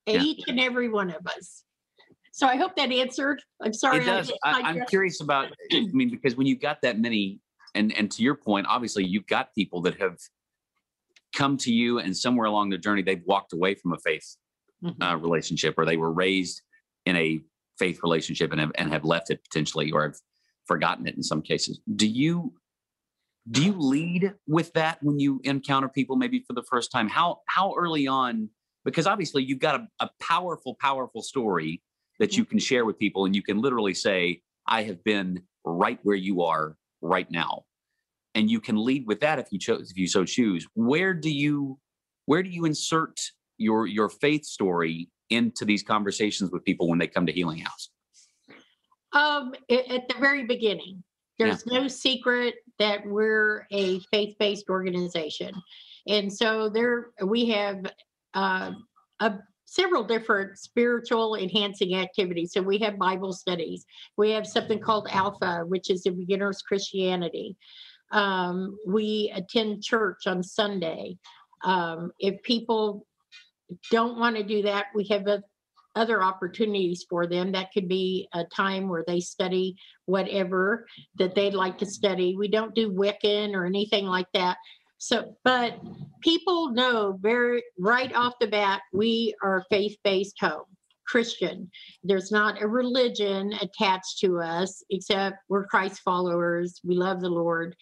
[0.06, 0.20] yeah.
[0.20, 1.64] each and every one of us.
[2.32, 3.40] So I hope that answered.
[3.62, 3.98] I'm sorry.
[3.98, 4.32] It does.
[4.42, 5.52] I, am curious about.
[5.72, 7.38] I mean, because when you got that many,
[7.76, 10.18] and and to your point, obviously you've got people that have
[11.32, 14.36] come to you, and somewhere along the journey they've walked away from a faith
[14.84, 15.00] mm-hmm.
[15.00, 16.62] uh, relationship or they were raised
[17.06, 17.40] in a
[17.78, 20.16] faith relationship and have, and have left it potentially or have
[20.66, 21.80] forgotten it in some cases.
[21.94, 22.52] Do you
[23.50, 27.08] do you lead with that when you encounter people maybe for the first time?
[27.08, 28.48] How how early on?
[28.84, 31.82] Because obviously you've got a, a powerful, powerful story
[32.18, 32.40] that mm-hmm.
[32.40, 36.16] you can share with people, and you can literally say, "I have been right where
[36.16, 37.64] you are right now,"
[38.34, 40.66] and you can lead with that if you chose, if you so choose.
[40.74, 41.78] Where do you
[42.26, 43.20] where do you insert
[43.58, 47.90] your your faith story into these conversations with people when they come to Healing House?
[49.14, 51.02] Um, at the very beginning,
[51.38, 51.80] there's yeah.
[51.80, 55.54] no secret that we're a faith-based organization,
[56.08, 57.86] and so there we have
[58.34, 58.72] uh,
[59.20, 62.52] a, several different spiritual enhancing activities.
[62.52, 63.84] So we have Bible studies.
[64.16, 67.56] We have something called Alpha, which is a beginner's Christianity.
[68.12, 71.18] Um, we attend church on Sunday.
[71.64, 73.06] Um, if people
[73.90, 75.42] don't want to do that, we have a,
[75.94, 77.52] other opportunities for them.
[77.52, 79.76] That could be a time where they study
[80.06, 80.86] whatever
[81.18, 82.36] that they'd like to study.
[82.36, 84.56] We don't do Wiccan or anything like that.
[84.98, 85.78] So, but
[86.22, 90.64] people know very right off the bat, we are faith based home.
[91.06, 91.70] Christian.
[92.02, 96.80] There's not a religion attached to us, except we're Christ followers.
[96.82, 97.76] We love the Lord.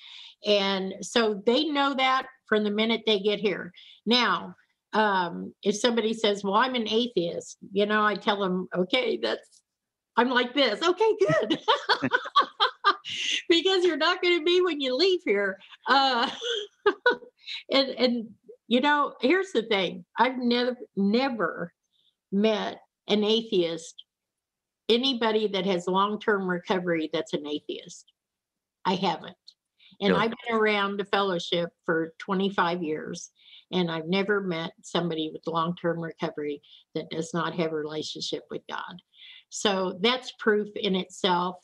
[0.44, 3.72] And so they know that from the minute they get here.
[4.06, 4.54] Now,
[4.92, 9.62] um, if somebody says, Well, I'm an atheist, you know, I tell them, Okay, that's,
[10.16, 10.82] I'm like this.
[10.82, 11.58] Okay, good.
[13.48, 15.58] because you're not going to be when you leave here.
[15.88, 16.28] Uh,
[17.70, 18.28] and, and,
[18.68, 21.72] you know, here's the thing I've never, never
[22.30, 24.04] met an atheist,
[24.88, 28.12] anybody that has long term recovery that's an atheist.
[28.84, 29.36] I haven't.
[30.00, 33.30] And I've been around the fellowship for 25 years,
[33.72, 36.62] and I've never met somebody with long term recovery
[36.94, 39.00] that does not have a relationship with God.
[39.48, 41.56] So that's proof in itself.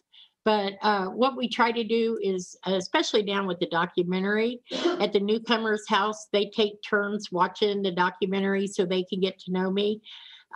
[0.44, 4.60] But uh, what we try to do is, especially down with the documentary,
[5.00, 9.52] at the newcomers' house, they take turns watching the documentary so they can get to
[9.52, 10.00] know me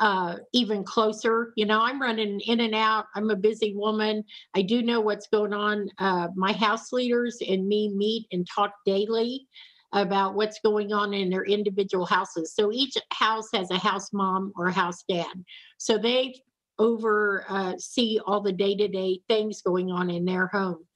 [0.01, 1.53] uh, even closer.
[1.57, 3.07] You know, I'm running in and out.
[3.15, 4.25] I'm a busy woman.
[4.55, 5.89] I do know what's going on.
[5.99, 9.47] Uh, my house leaders and me meet and talk daily
[9.93, 12.55] about what's going on in their individual houses.
[12.55, 15.45] So each house has a house mom or house dad.
[15.79, 16.41] So they
[16.79, 20.87] over uh, see all the day to day things going on in their home.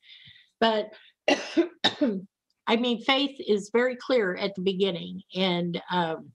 [0.61, 0.92] But
[2.66, 6.32] I mean, faith is very clear at the beginning, and um,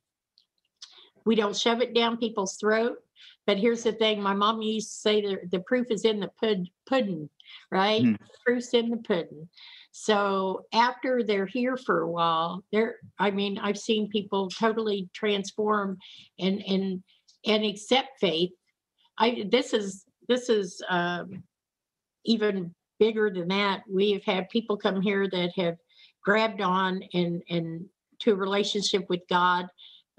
[1.25, 2.97] we don't shove it down people's throat.
[3.47, 6.29] But here's the thing: my mom used to say the, the proof is in the
[6.39, 7.29] pud- pudding,
[7.71, 8.03] right?
[8.03, 8.17] Mm.
[8.45, 9.49] proof's in the pudding.
[9.91, 15.97] So after they're here for a while, they're I mean, I've seen people totally transform
[16.39, 17.03] and and
[17.45, 18.51] and accept faith.
[19.17, 21.43] I this is this is um,
[22.25, 23.81] even bigger than that.
[23.89, 25.77] We have had people come here that have
[26.23, 27.85] grabbed on and and
[28.19, 29.67] to a relationship with God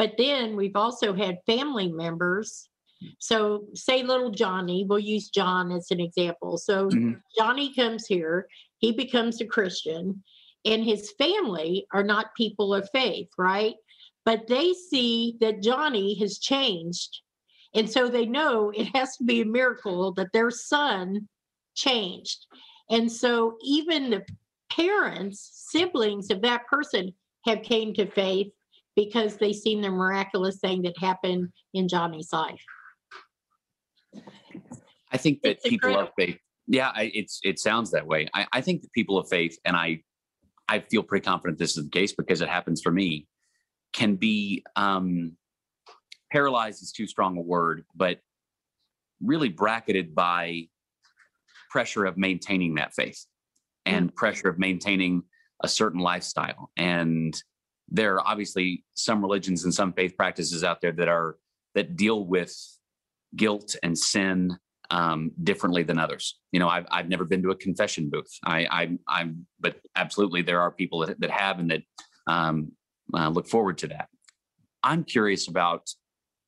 [0.02, 2.68] but then we've also had family members.
[3.20, 6.56] So, say little Johnny, we'll use John as an example.
[6.56, 7.12] So, mm-hmm.
[7.38, 8.48] Johnny comes here,
[8.82, 10.22] he becomes a Christian,
[10.66, 13.76] and his family are not people of faith, right?
[14.24, 17.20] But they see that Johnny has changed.
[17.74, 21.28] And so they know it has to be a miracle that their son
[21.74, 22.46] changed.
[22.90, 24.24] And so even the
[24.70, 27.14] parents, siblings of that person
[27.46, 28.52] have came to faith
[28.94, 32.62] because they seen the miraculous thing that happened in Johnny's life.
[35.10, 36.08] I think that it's people incredible.
[36.08, 38.28] of faith, yeah, I, it's it sounds that way.
[38.34, 40.02] I, I think that people of faith, and I
[40.68, 43.26] I feel pretty confident this is the case because it happens for me,
[43.92, 45.36] can be um,
[46.30, 48.18] paralyzed is too strong a word, but
[49.20, 50.68] really bracketed by
[51.70, 53.26] pressure of maintaining that faith
[53.86, 54.16] and mm-hmm.
[54.16, 55.22] pressure of maintaining
[55.62, 57.40] a certain lifestyle and
[57.92, 61.36] there are obviously some religions and some faith practices out there that are
[61.74, 62.54] that deal with
[63.36, 64.56] guilt and sin
[64.92, 66.38] um, differently than others.
[66.52, 68.32] You know, I've I've never been to a confession booth.
[68.44, 71.82] I I I'm but absolutely there are people that that have and that
[72.26, 72.72] um,
[73.12, 74.08] uh, look forward to that.
[74.82, 75.88] I'm curious about.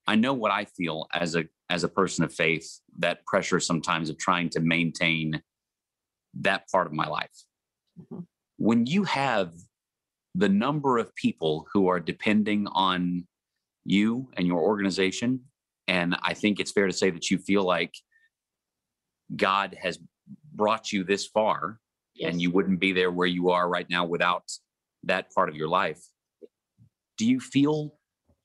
[0.07, 2.69] I know what I feel as a as a person of faith.
[2.99, 5.43] That pressure sometimes of trying to maintain
[6.41, 7.37] that part of my life.
[7.99, 8.21] Mm-hmm.
[8.59, 9.53] When you have
[10.35, 13.27] the number of people who are depending on
[13.85, 15.41] you and your organization.
[15.87, 17.95] And I think it's fair to say that you feel like
[19.37, 19.99] God has
[20.55, 21.81] brought you this far
[22.15, 22.31] yes.
[22.31, 24.51] and you wouldn't be there where you are right now without
[25.05, 26.01] that part of your life.
[27.19, 27.95] Do you feel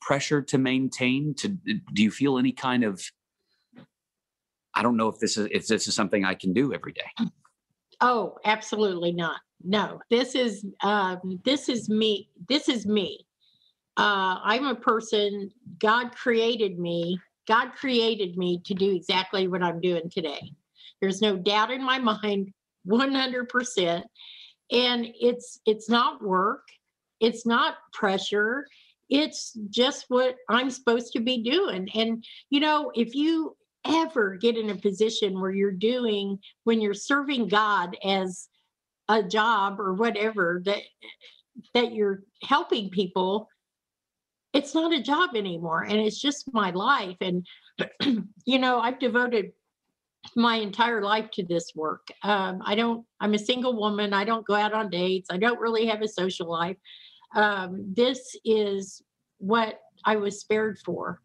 [0.02, 1.34] pressure to maintain?
[1.36, 3.02] To do you feel any kind of
[4.76, 7.30] I don't know if this is if this is something I can do every day.
[8.02, 9.42] Oh, absolutely not.
[9.62, 12.30] No, this is um, this is me.
[12.48, 13.26] This is me.
[13.98, 15.52] Uh, I'm a person.
[15.80, 17.20] God created me.
[17.46, 20.54] God created me to do exactly what I'm doing today.
[21.02, 22.52] There's no doubt in my mind,
[22.88, 24.04] 100%.
[24.72, 26.62] And it's it's not work.
[27.20, 28.66] It's not pressure.
[29.10, 31.90] It's just what I'm supposed to be doing.
[31.96, 36.94] And you know, if you ever get in a position where you're doing when you're
[36.94, 38.50] serving God as
[39.08, 40.82] a job or whatever that
[41.74, 43.50] that you're helping people
[44.54, 47.46] it's not a job anymore and it's just my life and
[48.46, 49.52] you know i've devoted
[50.36, 52.08] my entire life to this work.
[52.24, 54.14] Um, i don't i'm a single woman.
[54.14, 55.30] I don't go out on dates.
[55.32, 56.78] I don't really have a social life.
[57.36, 59.02] Um, this is
[59.38, 61.22] what i was spared for.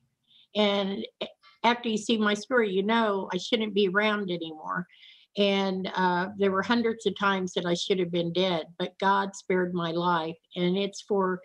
[0.54, 1.06] And
[1.64, 4.86] after you see my story you know i shouldn't be around anymore.
[5.36, 9.34] And uh, there were hundreds of times that i should have been dead but god
[9.36, 10.36] spared my life.
[10.56, 11.40] And it's for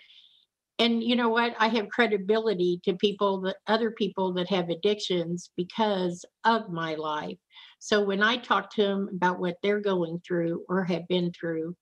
[0.79, 1.55] and you know what?
[1.59, 7.37] I have credibility to people that other people that have addictions because of my life.
[7.79, 11.75] So when i talk to them about what they're going through or have been through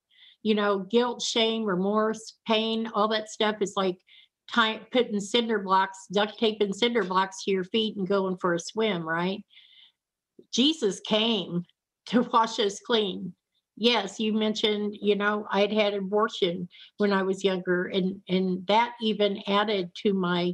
[0.43, 3.97] you know guilt shame remorse pain all that stuff is like
[4.53, 8.59] tying, putting cinder blocks duct taping cinder blocks to your feet and going for a
[8.59, 9.43] swim right?
[10.53, 11.63] Jesus came
[12.07, 13.33] to wash us clean
[13.77, 18.93] yes you mentioned you know i'd had abortion when i was younger and and that
[19.01, 20.53] even added to my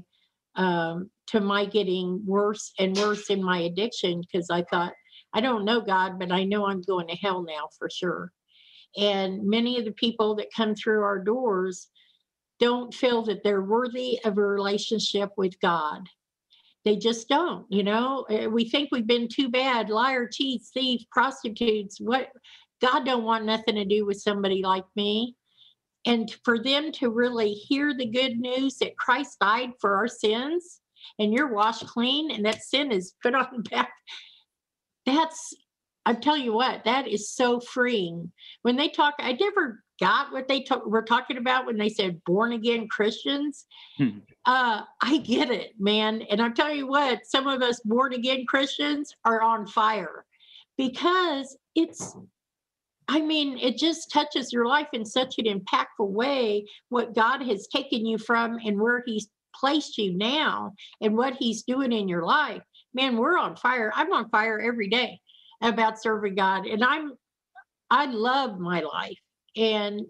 [0.55, 4.93] um to my getting worse and worse in my addiction because i thought
[5.33, 8.31] i don't know god but i know i'm going to hell now for sure.
[8.95, 11.87] And many of the people that come through our doors
[12.59, 16.01] don't feel that they're worthy of a relationship with god.
[16.85, 18.25] They just don't you know?
[18.29, 22.29] Eh, we think we've been too bad liar cheats thieves prostitutes what
[22.83, 25.37] God don't want nothing to do with somebody like me.
[26.05, 30.81] And for them to really hear the good news that Christ died for our sins
[31.17, 33.93] and you're washed clean and that sin is put on back,
[35.05, 35.53] that's,
[36.05, 38.29] I tell you what, that is so freeing.
[38.63, 42.21] When they talk, I never got what they talk, were talking about when they said
[42.25, 43.65] born again Christians.
[43.97, 44.19] Hmm.
[44.45, 46.23] Uh, I get it, man.
[46.23, 50.25] And I'll tell you what, some of us born again Christians are on fire
[50.77, 52.17] because it's
[53.07, 57.67] I mean, it just touches your life in such an impactful way what God has
[57.67, 62.23] taken you from and where He's placed you now and what He's doing in your
[62.23, 62.61] life.
[62.93, 63.91] Man, we're on fire.
[63.95, 65.19] I'm on fire every day
[65.61, 66.65] about serving God.
[66.65, 67.13] And I'm,
[67.89, 69.19] I love my life.
[69.55, 70.01] And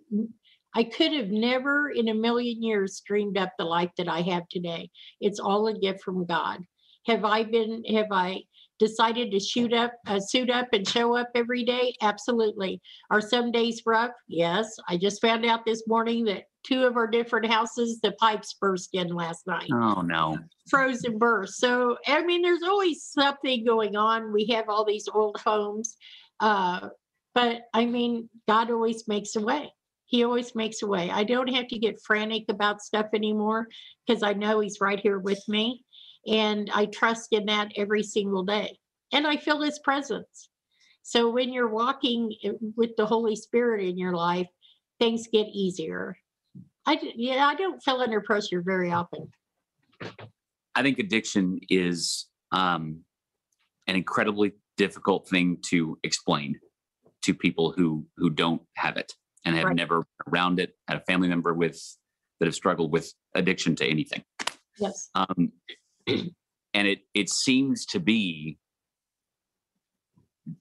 [0.75, 4.47] I could have never in a million years dreamed up the life that I have
[4.49, 4.89] today.
[5.21, 6.61] It's all a gift from God.
[7.05, 8.43] Have I been, have I
[8.79, 11.95] decided to shoot up, uh, suit up and show up every day?
[12.01, 12.81] Absolutely.
[13.11, 14.11] Are some days rough?
[14.27, 14.75] Yes.
[14.89, 18.89] I just found out this morning that two of our different houses, the pipes burst
[18.93, 19.69] in last night.
[19.71, 20.37] Oh, no.
[20.69, 21.59] Frozen burst.
[21.59, 24.33] So, I mean, there's always something going on.
[24.33, 25.95] We have all these old homes.
[26.39, 26.89] Uh,
[27.33, 29.71] but I mean, God always makes a way.
[30.05, 31.09] He always makes a way.
[31.09, 33.67] I don't have to get frantic about stuff anymore
[34.05, 35.83] because I know He's right here with me.
[36.27, 38.77] And I trust in that every single day.
[39.11, 40.49] And I feel his presence.
[41.03, 42.33] So when you're walking
[42.77, 44.47] with the Holy Spirit in your life,
[44.99, 46.17] things get easier.
[46.85, 49.31] I yeah, I don't feel under pressure very often.
[50.75, 53.01] I think addiction is um,
[53.87, 56.59] an incredibly difficult thing to explain
[57.23, 59.13] to people who who don't have it
[59.45, 59.75] and have right.
[59.75, 61.81] never around it, had a family member with
[62.39, 64.23] that have struggled with addiction to anything.
[64.79, 65.09] Yes.
[65.15, 65.51] Um,
[66.07, 68.57] and it it seems to be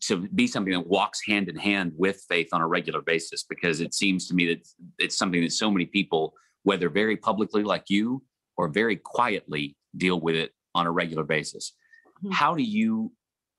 [0.01, 3.81] to be something that walks hand in hand with faith on a regular basis because
[3.81, 7.85] it seems to me that it's something that so many people whether very publicly like
[7.89, 8.23] you
[8.57, 11.73] or very quietly deal with it on a regular basis
[12.19, 12.33] mm-hmm.
[12.33, 13.13] how do you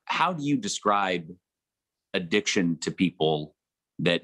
[0.06, 1.28] how do you describe
[2.14, 3.56] addiction to people
[4.00, 4.24] that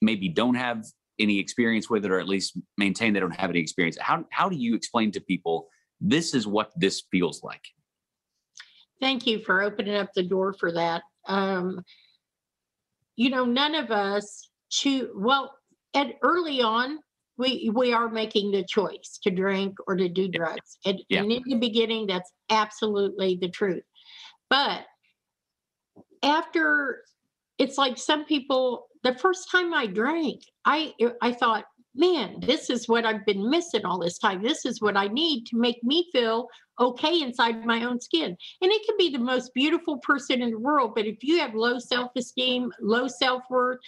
[0.00, 0.84] maybe don't have
[1.18, 4.48] any experience with it or at least maintain they don't have any experience how how
[4.48, 5.68] do you explain to people
[6.00, 7.64] this is what this feels like.
[9.00, 11.02] Thank you for opening up the door for that.
[11.26, 11.82] Um,
[13.16, 15.54] you know, none of us choose, well,
[15.94, 16.98] at early on,
[17.38, 20.78] we, we are making the choice to drink or to do drugs.
[20.84, 21.20] And, yeah.
[21.20, 23.82] and in the beginning, that's absolutely the truth.
[24.50, 24.84] But
[26.22, 27.02] after,
[27.58, 30.92] it's like some people, the first time I drank, I
[31.22, 31.64] I thought,
[31.94, 34.42] man, this is what I've been missing all this time.
[34.42, 38.36] This is what I need to make me feel okay inside my own skin.
[38.62, 41.54] And it can be the most beautiful person in the world, but if you have
[41.54, 43.78] low self esteem, low self worth,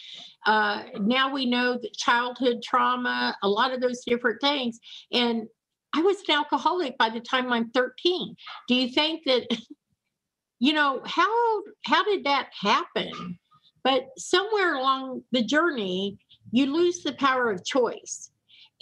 [0.46, 4.78] uh, now we know that childhood trauma, a lot of those different things.
[5.12, 5.46] And
[5.94, 8.34] I was an alcoholic by the time I'm 13.
[8.68, 9.46] Do you think that,
[10.58, 13.38] you know, how how did that happen?
[13.84, 16.18] But somewhere along the journey,
[16.52, 18.30] you lose the power of choice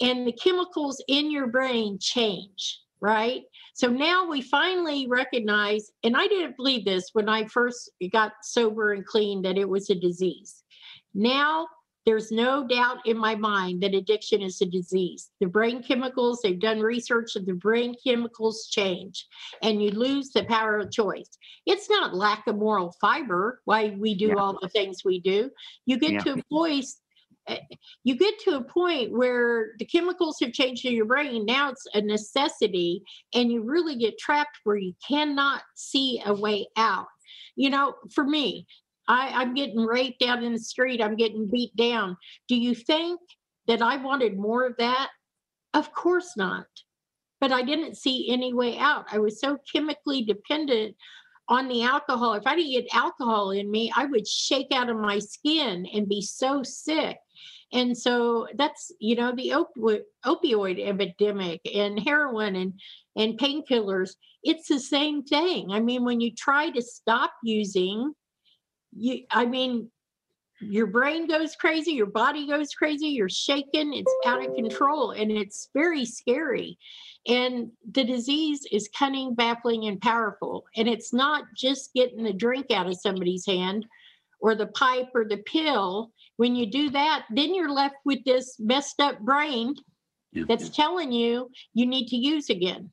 [0.01, 3.41] and the chemicals in your brain change, right?
[3.73, 8.93] So now we finally recognize, and I didn't believe this when I first got sober
[8.93, 10.63] and clean that it was a disease.
[11.13, 11.67] Now
[12.05, 15.29] there's no doubt in my mind that addiction is a disease.
[15.39, 19.27] The brain chemicals, they've done research and the brain chemicals change
[19.61, 21.37] and you lose the power of choice.
[21.67, 24.35] It's not lack of moral fiber why we do yeah.
[24.35, 25.51] all the things we do.
[25.85, 26.19] You get yeah.
[26.21, 27.01] to a voice
[27.47, 27.57] Eh,
[28.03, 31.45] you get to a point where the chemicals have changed in your brain.
[31.45, 36.67] Now it's a necessity, and you really get trapped where you cannot see a way
[36.77, 37.07] out.
[37.55, 38.67] You know, for me,
[39.07, 42.17] I, I'm getting raped out in the street, I'm getting beat down.
[42.47, 43.19] Do you think
[43.67, 45.09] that I wanted more of that?
[45.73, 46.65] Of course not.
[47.39, 49.05] But I didn't see any way out.
[49.11, 50.95] I was so chemically dependent
[51.49, 52.33] on the alcohol.
[52.33, 56.07] If I didn't get alcohol in me, I would shake out of my skin and
[56.07, 57.17] be so sick.
[57.73, 62.73] And so that's, you know, the opioid, opioid epidemic and heroin and,
[63.15, 65.71] and painkillers, it's the same thing.
[65.71, 68.13] I mean, when you try to stop using,
[68.93, 69.89] you, I mean,
[70.61, 75.31] your brain goes crazy, your body goes crazy, you're shaken, it's out of control, and
[75.31, 76.77] it's very scary.
[77.27, 80.65] And the disease is cunning, baffling, and powerful.
[80.75, 83.85] And it's not just getting the drink out of somebody's hand
[84.39, 86.11] or the pipe or the pill,
[86.41, 89.75] when you do that, then you're left with this messed up brain
[90.31, 90.43] yeah.
[90.47, 92.89] that's telling you you need to use again.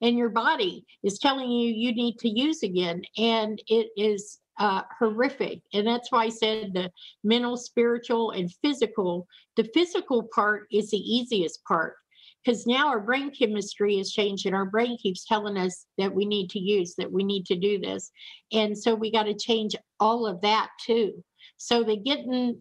[0.00, 3.02] And your body is telling you you need to use again.
[3.18, 5.60] And it is uh, horrific.
[5.74, 6.90] And that's why I said the
[7.22, 9.26] mental, spiritual, and physical.
[9.56, 11.96] The physical part is the easiest part
[12.42, 16.24] because now our brain chemistry is changed and our brain keeps telling us that we
[16.24, 18.10] need to use that we need to do this
[18.52, 21.12] and so we got to change all of that too
[21.56, 22.60] so the getting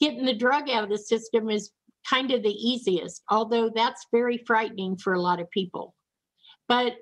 [0.00, 1.70] getting the drug out of the system is
[2.08, 5.94] kind of the easiest although that's very frightening for a lot of people
[6.68, 6.94] but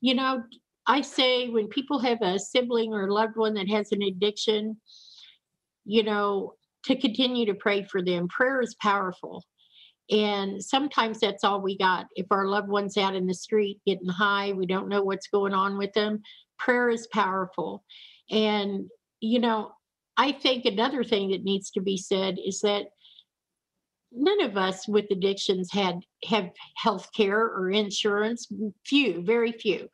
[0.00, 0.42] you know
[0.86, 4.76] i say when people have a sibling or a loved one that has an addiction
[5.84, 9.42] you know to continue to pray for them prayer is powerful
[10.10, 12.06] and sometimes that's all we got.
[12.16, 15.54] If our loved one's out in the street getting high, we don't know what's going
[15.54, 16.20] on with them.
[16.58, 17.82] Prayer is powerful.
[18.30, 18.88] And,
[19.20, 19.72] you know,
[20.16, 22.86] I think another thing that needs to be said is that
[24.12, 28.46] none of us with addictions had have health care or insurance
[28.84, 29.88] few very few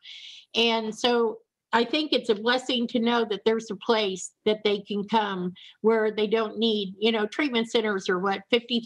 [0.54, 1.38] and so
[1.72, 5.52] I think it's a blessing to know that there's a place that they can come
[5.82, 8.82] where they don't need, you know, treatment centers are what, $50,000,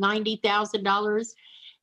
[0.00, 1.26] $90,000.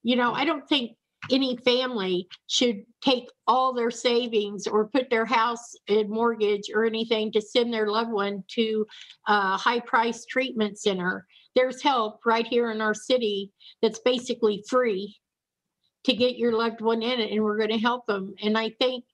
[0.02, 0.98] You know, I don't think
[1.32, 7.32] any family should take all their savings or put their house in mortgage or anything
[7.32, 8.86] to send their loved one to
[9.28, 11.26] a high price treatment center.
[11.56, 13.52] There's help right here in our city
[13.82, 15.16] that's basically free
[16.06, 18.34] to get your loved one in it, and we're going to help them.
[18.44, 19.06] And I think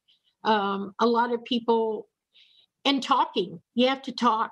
[0.44, 2.08] um, a lot of people
[2.86, 4.52] and talking you have to talk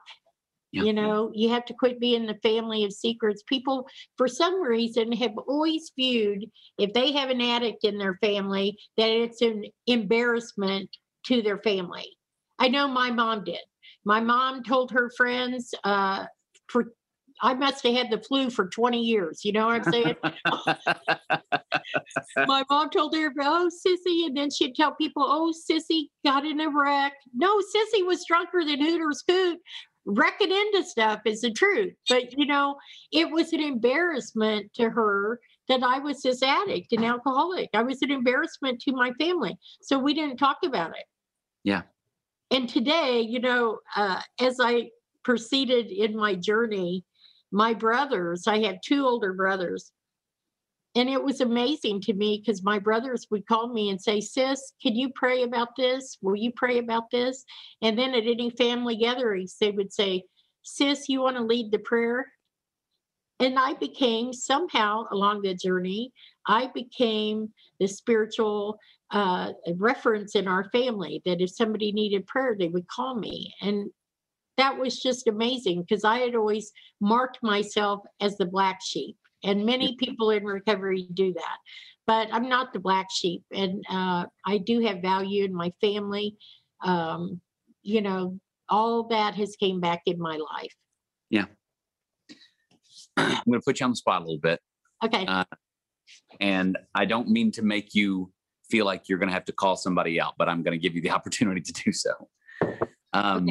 [0.71, 0.83] yeah.
[0.83, 3.87] you know you have to quit being the family of secrets people
[4.17, 6.45] for some reason have always viewed
[6.77, 10.89] if they have an addict in their family that it's an embarrassment
[11.23, 12.17] to their family
[12.59, 13.59] i know my mom did
[14.05, 16.25] my mom told her friends uh,
[16.67, 16.93] for
[17.41, 19.45] I must have had the flu for 20 years.
[19.45, 20.15] You know what I'm saying?
[22.47, 24.25] My mom told her, oh, Sissy.
[24.25, 27.13] And then she'd tell people, oh, Sissy got in a wreck.
[27.35, 29.59] No, Sissy was drunker than Hooters Coot.
[30.09, 31.93] Wrecking into stuff is the truth.
[32.07, 32.77] But, you know,
[33.11, 37.69] it was an embarrassment to her that I was this addict and alcoholic.
[37.73, 39.57] I was an embarrassment to my family.
[39.81, 41.05] So we didn't talk about it.
[41.65, 41.81] Yeah.
[42.51, 44.91] And today, you know, uh, as I
[45.23, 47.03] proceeded in my journey,
[47.51, 49.91] my brothers, I had two older brothers.
[50.97, 54.73] And it was amazing to me because my brothers would call me and say, Sis,
[54.81, 56.17] can you pray about this?
[56.23, 57.45] Will you pray about this?
[57.83, 60.23] And then at any family gatherings, they would say,
[60.63, 62.25] Sis, you want to lead the prayer?
[63.39, 66.13] And I became somehow along the journey,
[66.47, 68.79] I became the spiritual
[69.11, 73.53] uh, reference in our family that if somebody needed prayer, they would call me.
[73.61, 73.91] And
[74.57, 79.15] that was just amazing because I had always marked myself as the black sheep.
[79.47, 81.57] And many people in recovery do that.
[82.05, 83.43] But I'm not the black sheep.
[83.51, 86.37] And uh, I do have value in my family.
[86.83, 87.41] Um,
[87.81, 88.39] you know,
[88.69, 90.73] all that has came back in my life.
[91.29, 91.45] Yeah.
[93.17, 94.59] I'm going to put you on the spot a little bit.
[95.03, 95.25] Okay.
[95.25, 95.43] Uh,
[96.39, 98.31] and I don't mean to make you
[98.69, 100.95] feel like you're going to have to call somebody out, but I'm going to give
[100.95, 102.11] you the opportunity to do so.
[103.13, 103.49] Um,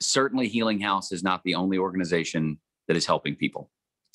[0.00, 3.70] Certainly, Healing House is not the only organization that is helping people,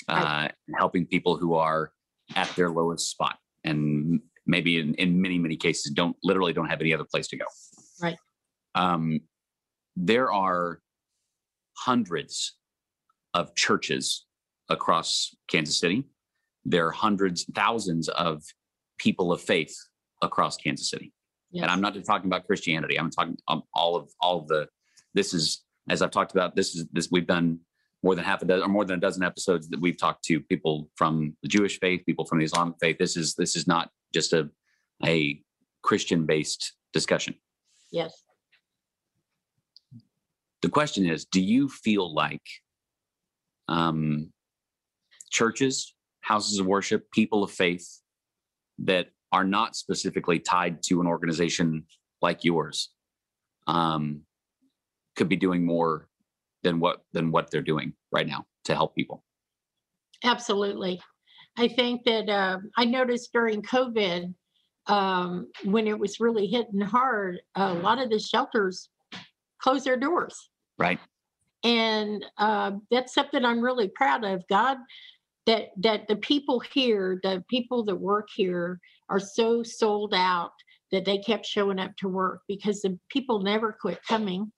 [0.08, 1.91] uh, helping people who are
[2.36, 6.82] at their lowest spot, and maybe in, in many many cases don't literally don't have
[6.82, 7.45] any other place to go.
[8.01, 8.18] Right.
[8.76, 9.22] Um,
[9.95, 10.80] there are
[11.78, 12.58] hundreds
[13.34, 14.26] of churches
[14.70, 16.06] across Kansas City.
[16.66, 18.43] There are hundreds, thousands of
[18.97, 19.76] people of faith
[20.22, 21.14] across Kansas City.
[21.51, 21.64] Yes.
[21.64, 22.97] And I'm not just talking about Christianity.
[22.97, 24.68] I'm talking um, all of all of the.
[25.14, 26.56] This is as I've talked about.
[26.56, 27.60] This is this we've done
[28.04, 30.39] more than half a dozen or more than a dozen episodes that we've talked to
[30.41, 32.97] people from the Jewish faith, people from the Islamic faith.
[32.99, 34.49] This is this is not just a
[35.06, 35.41] a
[35.82, 37.36] Christian based discussion.
[37.91, 38.14] Yes.
[40.62, 42.41] The question is, do you feel like
[43.68, 44.32] um,
[45.30, 47.99] churches, houses of worship, people of faith
[48.80, 51.86] that are not specifically tied to an organization
[52.22, 52.91] like yours
[53.68, 54.22] um,
[55.16, 56.08] could be doing more
[56.64, 59.24] than what than what they're doing right now to help people?
[60.24, 61.01] Absolutely.
[61.57, 64.34] I think that uh, I noticed during COVID,
[64.88, 68.89] um, when it was really hitting hard, a lot of the shelters
[69.59, 70.49] closed their doors.
[70.80, 70.99] Right.
[71.64, 74.43] And uh, that's something I'm really proud of.
[74.49, 74.78] God,
[75.45, 80.51] that that the people here, the people that work here, are so sold out
[80.91, 84.51] that they kept showing up to work because the people never quit coming.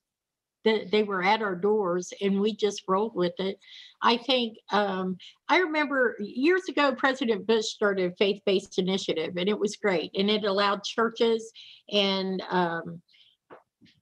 [0.66, 3.60] That they were at our doors and we just rolled with it.
[4.02, 9.48] I think um, I remember years ago, President Bush started a faith based initiative, and
[9.48, 10.12] it was great.
[10.16, 11.52] And it allowed churches
[11.92, 13.02] and um,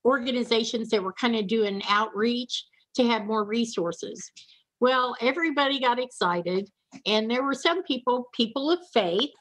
[0.05, 4.32] organizations that were kind of doing outreach to have more resources.
[4.80, 6.70] Well, everybody got excited,
[7.05, 9.32] and there were some people, people of faith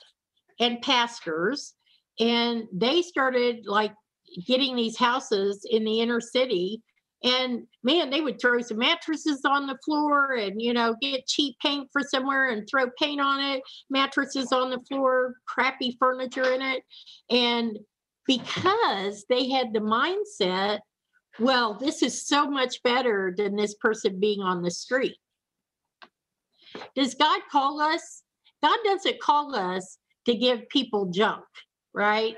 [0.60, 1.74] and pastors,
[2.20, 3.92] and they started like
[4.46, 6.82] getting these houses in the inner city
[7.24, 11.56] and man they would throw some mattresses on the floor and you know get cheap
[11.60, 16.62] paint for somewhere and throw paint on it mattresses on the floor crappy furniture in
[16.62, 16.82] it.
[17.30, 17.78] And
[18.26, 20.80] because they had the mindset
[21.38, 25.16] well this is so much better than this person being on the street.
[26.96, 28.22] Does god call us?
[28.62, 31.44] God doesn't call us to give people junk
[31.94, 32.36] right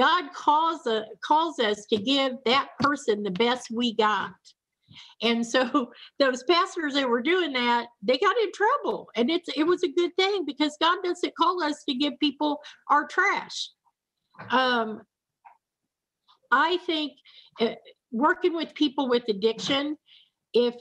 [0.00, 4.32] God calls, uh, calls us to give that person the best we got.
[5.20, 9.10] And so those pastors that were doing that, they got in trouble.
[9.14, 12.60] And it's it was a good thing because God doesn't call us to give people
[12.88, 13.68] our trash.
[14.48, 15.02] Um,
[16.50, 17.12] I think
[17.60, 17.74] uh,
[18.10, 19.98] working with people with addiction,
[20.54, 20.76] if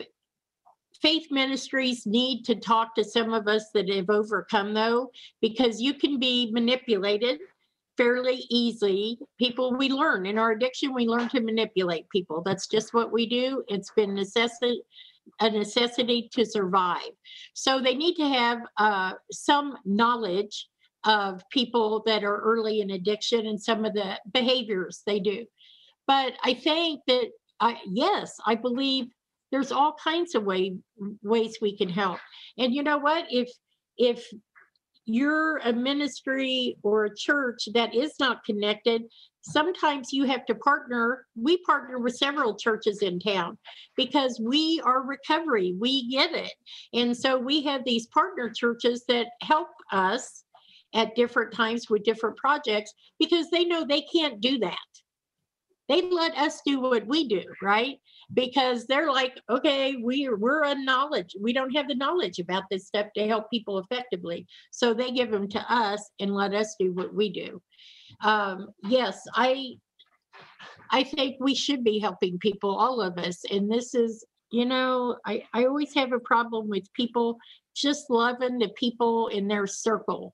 [1.01, 5.11] faith ministries need to talk to some of us that have overcome though,
[5.41, 7.39] because you can be manipulated
[7.99, 9.19] fairly easy.
[9.37, 12.41] People we learn in our addiction, we learn to manipulate people.
[12.41, 13.63] That's just what we do.
[13.67, 14.81] It's been necessity
[15.41, 17.11] a necessity to survive.
[17.53, 20.67] So they need to have uh, some knowledge
[21.05, 25.45] of people that are early in addiction and some of the behaviors they do.
[26.07, 27.27] But I think that
[27.59, 29.07] I yes, I believe
[29.51, 30.77] there's all kinds of way
[31.21, 32.19] ways we can help.
[32.57, 33.25] And you know what?
[33.29, 33.49] If
[33.97, 34.27] if
[35.09, 39.03] you're a ministry or a church that is not connected,
[39.41, 41.25] sometimes you have to partner.
[41.35, 43.57] We partner with several churches in town
[43.97, 45.75] because we are recovery.
[45.79, 46.53] We get it.
[46.93, 50.43] And so we have these partner churches that help us
[50.93, 54.77] at different times with different projects because they know they can't do that.
[55.89, 57.97] They let us do what we do, right?
[58.33, 61.35] because they're like, okay, we're we're unknowledge.
[61.39, 64.45] We don't have the knowledge about this stuff to help people effectively.
[64.71, 67.61] So they give them to us and let us do what we do.
[68.23, 69.75] Um, yes, I
[70.91, 73.43] I think we should be helping people, all of us.
[73.51, 77.37] And this is, you know, I, I always have a problem with people
[77.75, 80.33] just loving the people in their circle.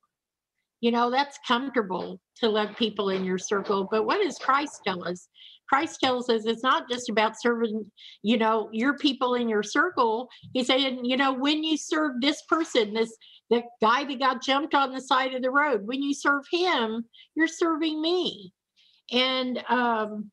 [0.85, 3.87] You know, that's comfortable to love people in your circle.
[3.89, 5.27] But what does Christ tell us?
[5.67, 7.89] Christ tells us it's not just about serving,
[8.21, 10.29] you know, your people in your circle.
[10.53, 13.17] He's saying, you know, when you serve this person, this
[13.49, 17.03] the guy that got jumped on the side of the road, when you serve him,
[17.33, 18.53] you're serving me.
[19.11, 20.29] And um,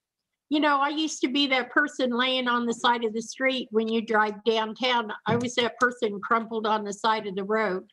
[0.51, 3.69] you know, I used to be that person laying on the side of the street
[3.71, 5.15] when you drive downtown.
[5.27, 7.85] I was that person crumpled on the side of the road.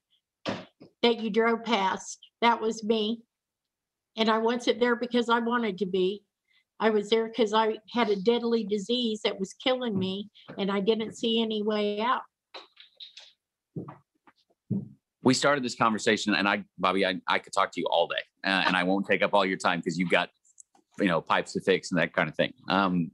[1.03, 2.19] That you drove past.
[2.41, 3.21] That was me.
[4.17, 6.23] And I wasn't there because I wanted to be.
[6.79, 10.79] I was there because I had a deadly disease that was killing me and I
[10.79, 12.21] didn't see any way out.
[15.21, 18.23] We started this conversation, and I, Bobbi, I, I could talk to you all day,
[18.45, 20.29] uh, and I won't take up all your time because you've got,
[20.97, 22.53] you know, pipes to fix and that kind of thing.
[22.69, 23.11] Um,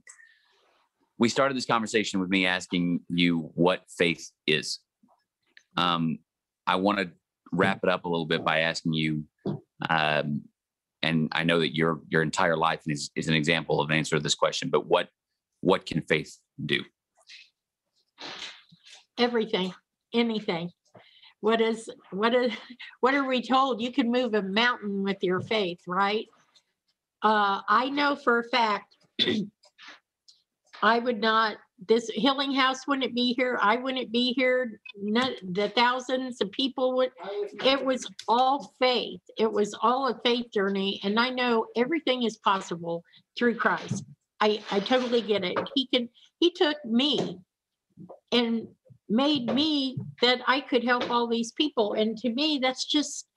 [1.18, 4.78] we started this conversation with me asking you what faith is.
[5.76, 6.20] Um,
[6.66, 7.10] I want to
[7.52, 9.24] wrap it up a little bit by asking you,
[9.88, 10.42] um,
[11.02, 14.16] and I know that your your entire life is is an example of an answer
[14.16, 14.70] to this question.
[14.70, 15.08] But what
[15.60, 16.84] what can faith do?
[19.18, 19.74] Everything,
[20.12, 20.70] anything.
[21.40, 22.52] What is what is
[23.00, 23.80] what are we told?
[23.80, 26.26] You can move a mountain with your faith, right?
[27.22, 28.96] Uh, I know for a fact
[30.82, 33.58] I would not this healing house wouldn't be here.
[33.60, 34.80] I wouldn't be here.
[35.00, 37.10] None, the thousands of people would.
[37.64, 39.20] It was all faith.
[39.38, 43.04] It was all a faith journey, and I know everything is possible
[43.36, 44.04] through Christ.
[44.40, 45.58] I I totally get it.
[45.74, 46.08] He can.
[46.40, 47.38] He took me
[48.32, 48.68] and
[49.08, 53.28] made me that I could help all these people, and to me, that's just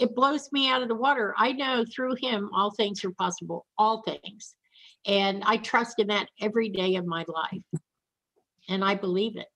[0.00, 1.34] it blows me out of the water.
[1.36, 3.66] I know through Him all things are possible.
[3.76, 4.54] All things.
[5.06, 7.82] And I trust in that every day of my life.
[8.68, 9.46] And I believe it.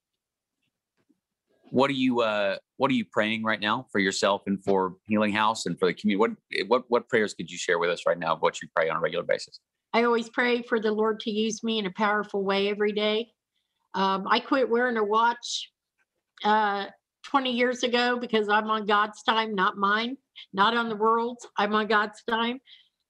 [1.69, 5.33] What are you uh what are you praying right now for yourself and for Healing
[5.33, 6.17] House and for the community?
[6.17, 8.89] What what what prayers could you share with us right now of what you pray
[8.89, 9.59] on a regular basis?
[9.93, 13.29] I always pray for the Lord to use me in a powerful way every day.
[13.93, 15.71] Um, I quit wearing a watch
[16.43, 16.85] uh,
[17.23, 20.17] 20 years ago because I'm on God's time, not mine,
[20.53, 21.45] not on the world's.
[21.57, 22.59] I'm on God's time.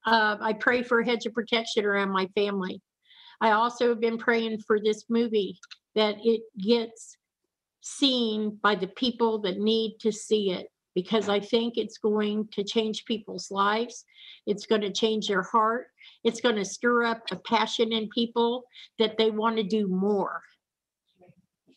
[0.08, 2.82] Uh, I pray for a hedge of protection around my family.
[3.42, 5.60] I also have been praying for this movie
[5.96, 7.18] that it gets
[7.82, 12.64] seen by the people that need to see it because I think it's going to
[12.64, 14.06] change people's lives.
[14.46, 15.88] It's going to change their heart.
[16.24, 18.64] It's going to stir up a passion in people
[19.00, 20.42] that they want to do more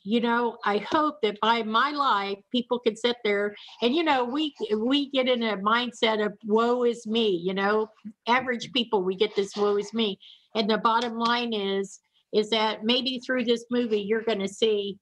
[0.03, 4.25] you know i hope that by my life people can sit there and you know
[4.25, 7.89] we we get in a mindset of woe is me you know?
[8.27, 10.19] Average people we get this woe is me.
[10.55, 12.01] And the bottom line is
[12.33, 14.99] is that maybe through this movie you're going to see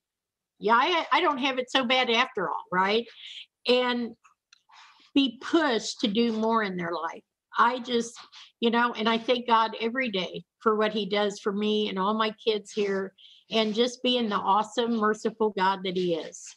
[0.59, 3.07] yeah I, I don't have it so bad after all right?
[3.67, 4.15] And
[5.15, 7.23] be pushed to do more in their life.
[7.59, 8.15] I just
[8.61, 11.99] you know and i thank god every day for what he does for me and
[11.99, 13.13] all my kids here
[13.51, 16.55] and just being the awesome, merciful God that He is.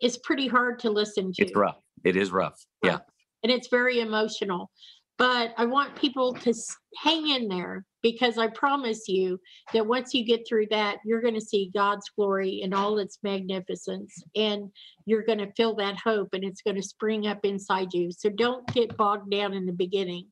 [0.00, 1.42] it's pretty hard to listen to.
[1.42, 1.78] It's rough.
[2.04, 2.66] It is rough.
[2.82, 2.98] Yeah.
[3.42, 4.70] And it's very emotional.
[5.18, 6.54] But I want people to
[6.96, 9.38] hang in there because I promise you
[9.72, 13.18] that once you get through that, you're going to see God's glory in all its
[13.22, 14.70] magnificence and
[15.06, 18.10] you're going to feel that hope and it's going to spring up inside you.
[18.10, 20.26] So don't get bogged down in the beginning.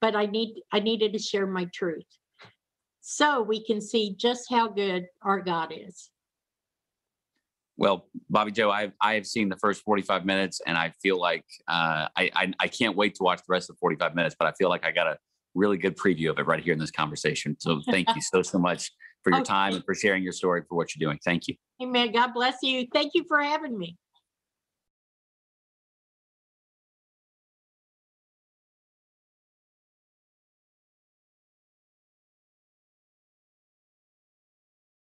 [0.00, 2.04] But I need I needed to share my truth
[3.00, 6.10] so we can see just how good our God is.
[7.76, 11.44] Well, Bobbi Jo, I I have seen the first 45 minutes, and I feel like
[11.68, 14.36] uh, I, I I can't wait to watch the rest of 45 minutes.
[14.38, 15.18] But I feel like I got a
[15.54, 17.56] really good preview of it right here in this conversation.
[17.58, 18.90] So thank you so so much
[19.22, 19.48] for your okay.
[19.48, 21.18] time and for sharing your story for what you're doing.
[21.24, 21.54] Thank you.
[21.82, 22.12] Amen.
[22.12, 22.86] God bless you.
[22.92, 23.96] Thank you for having me.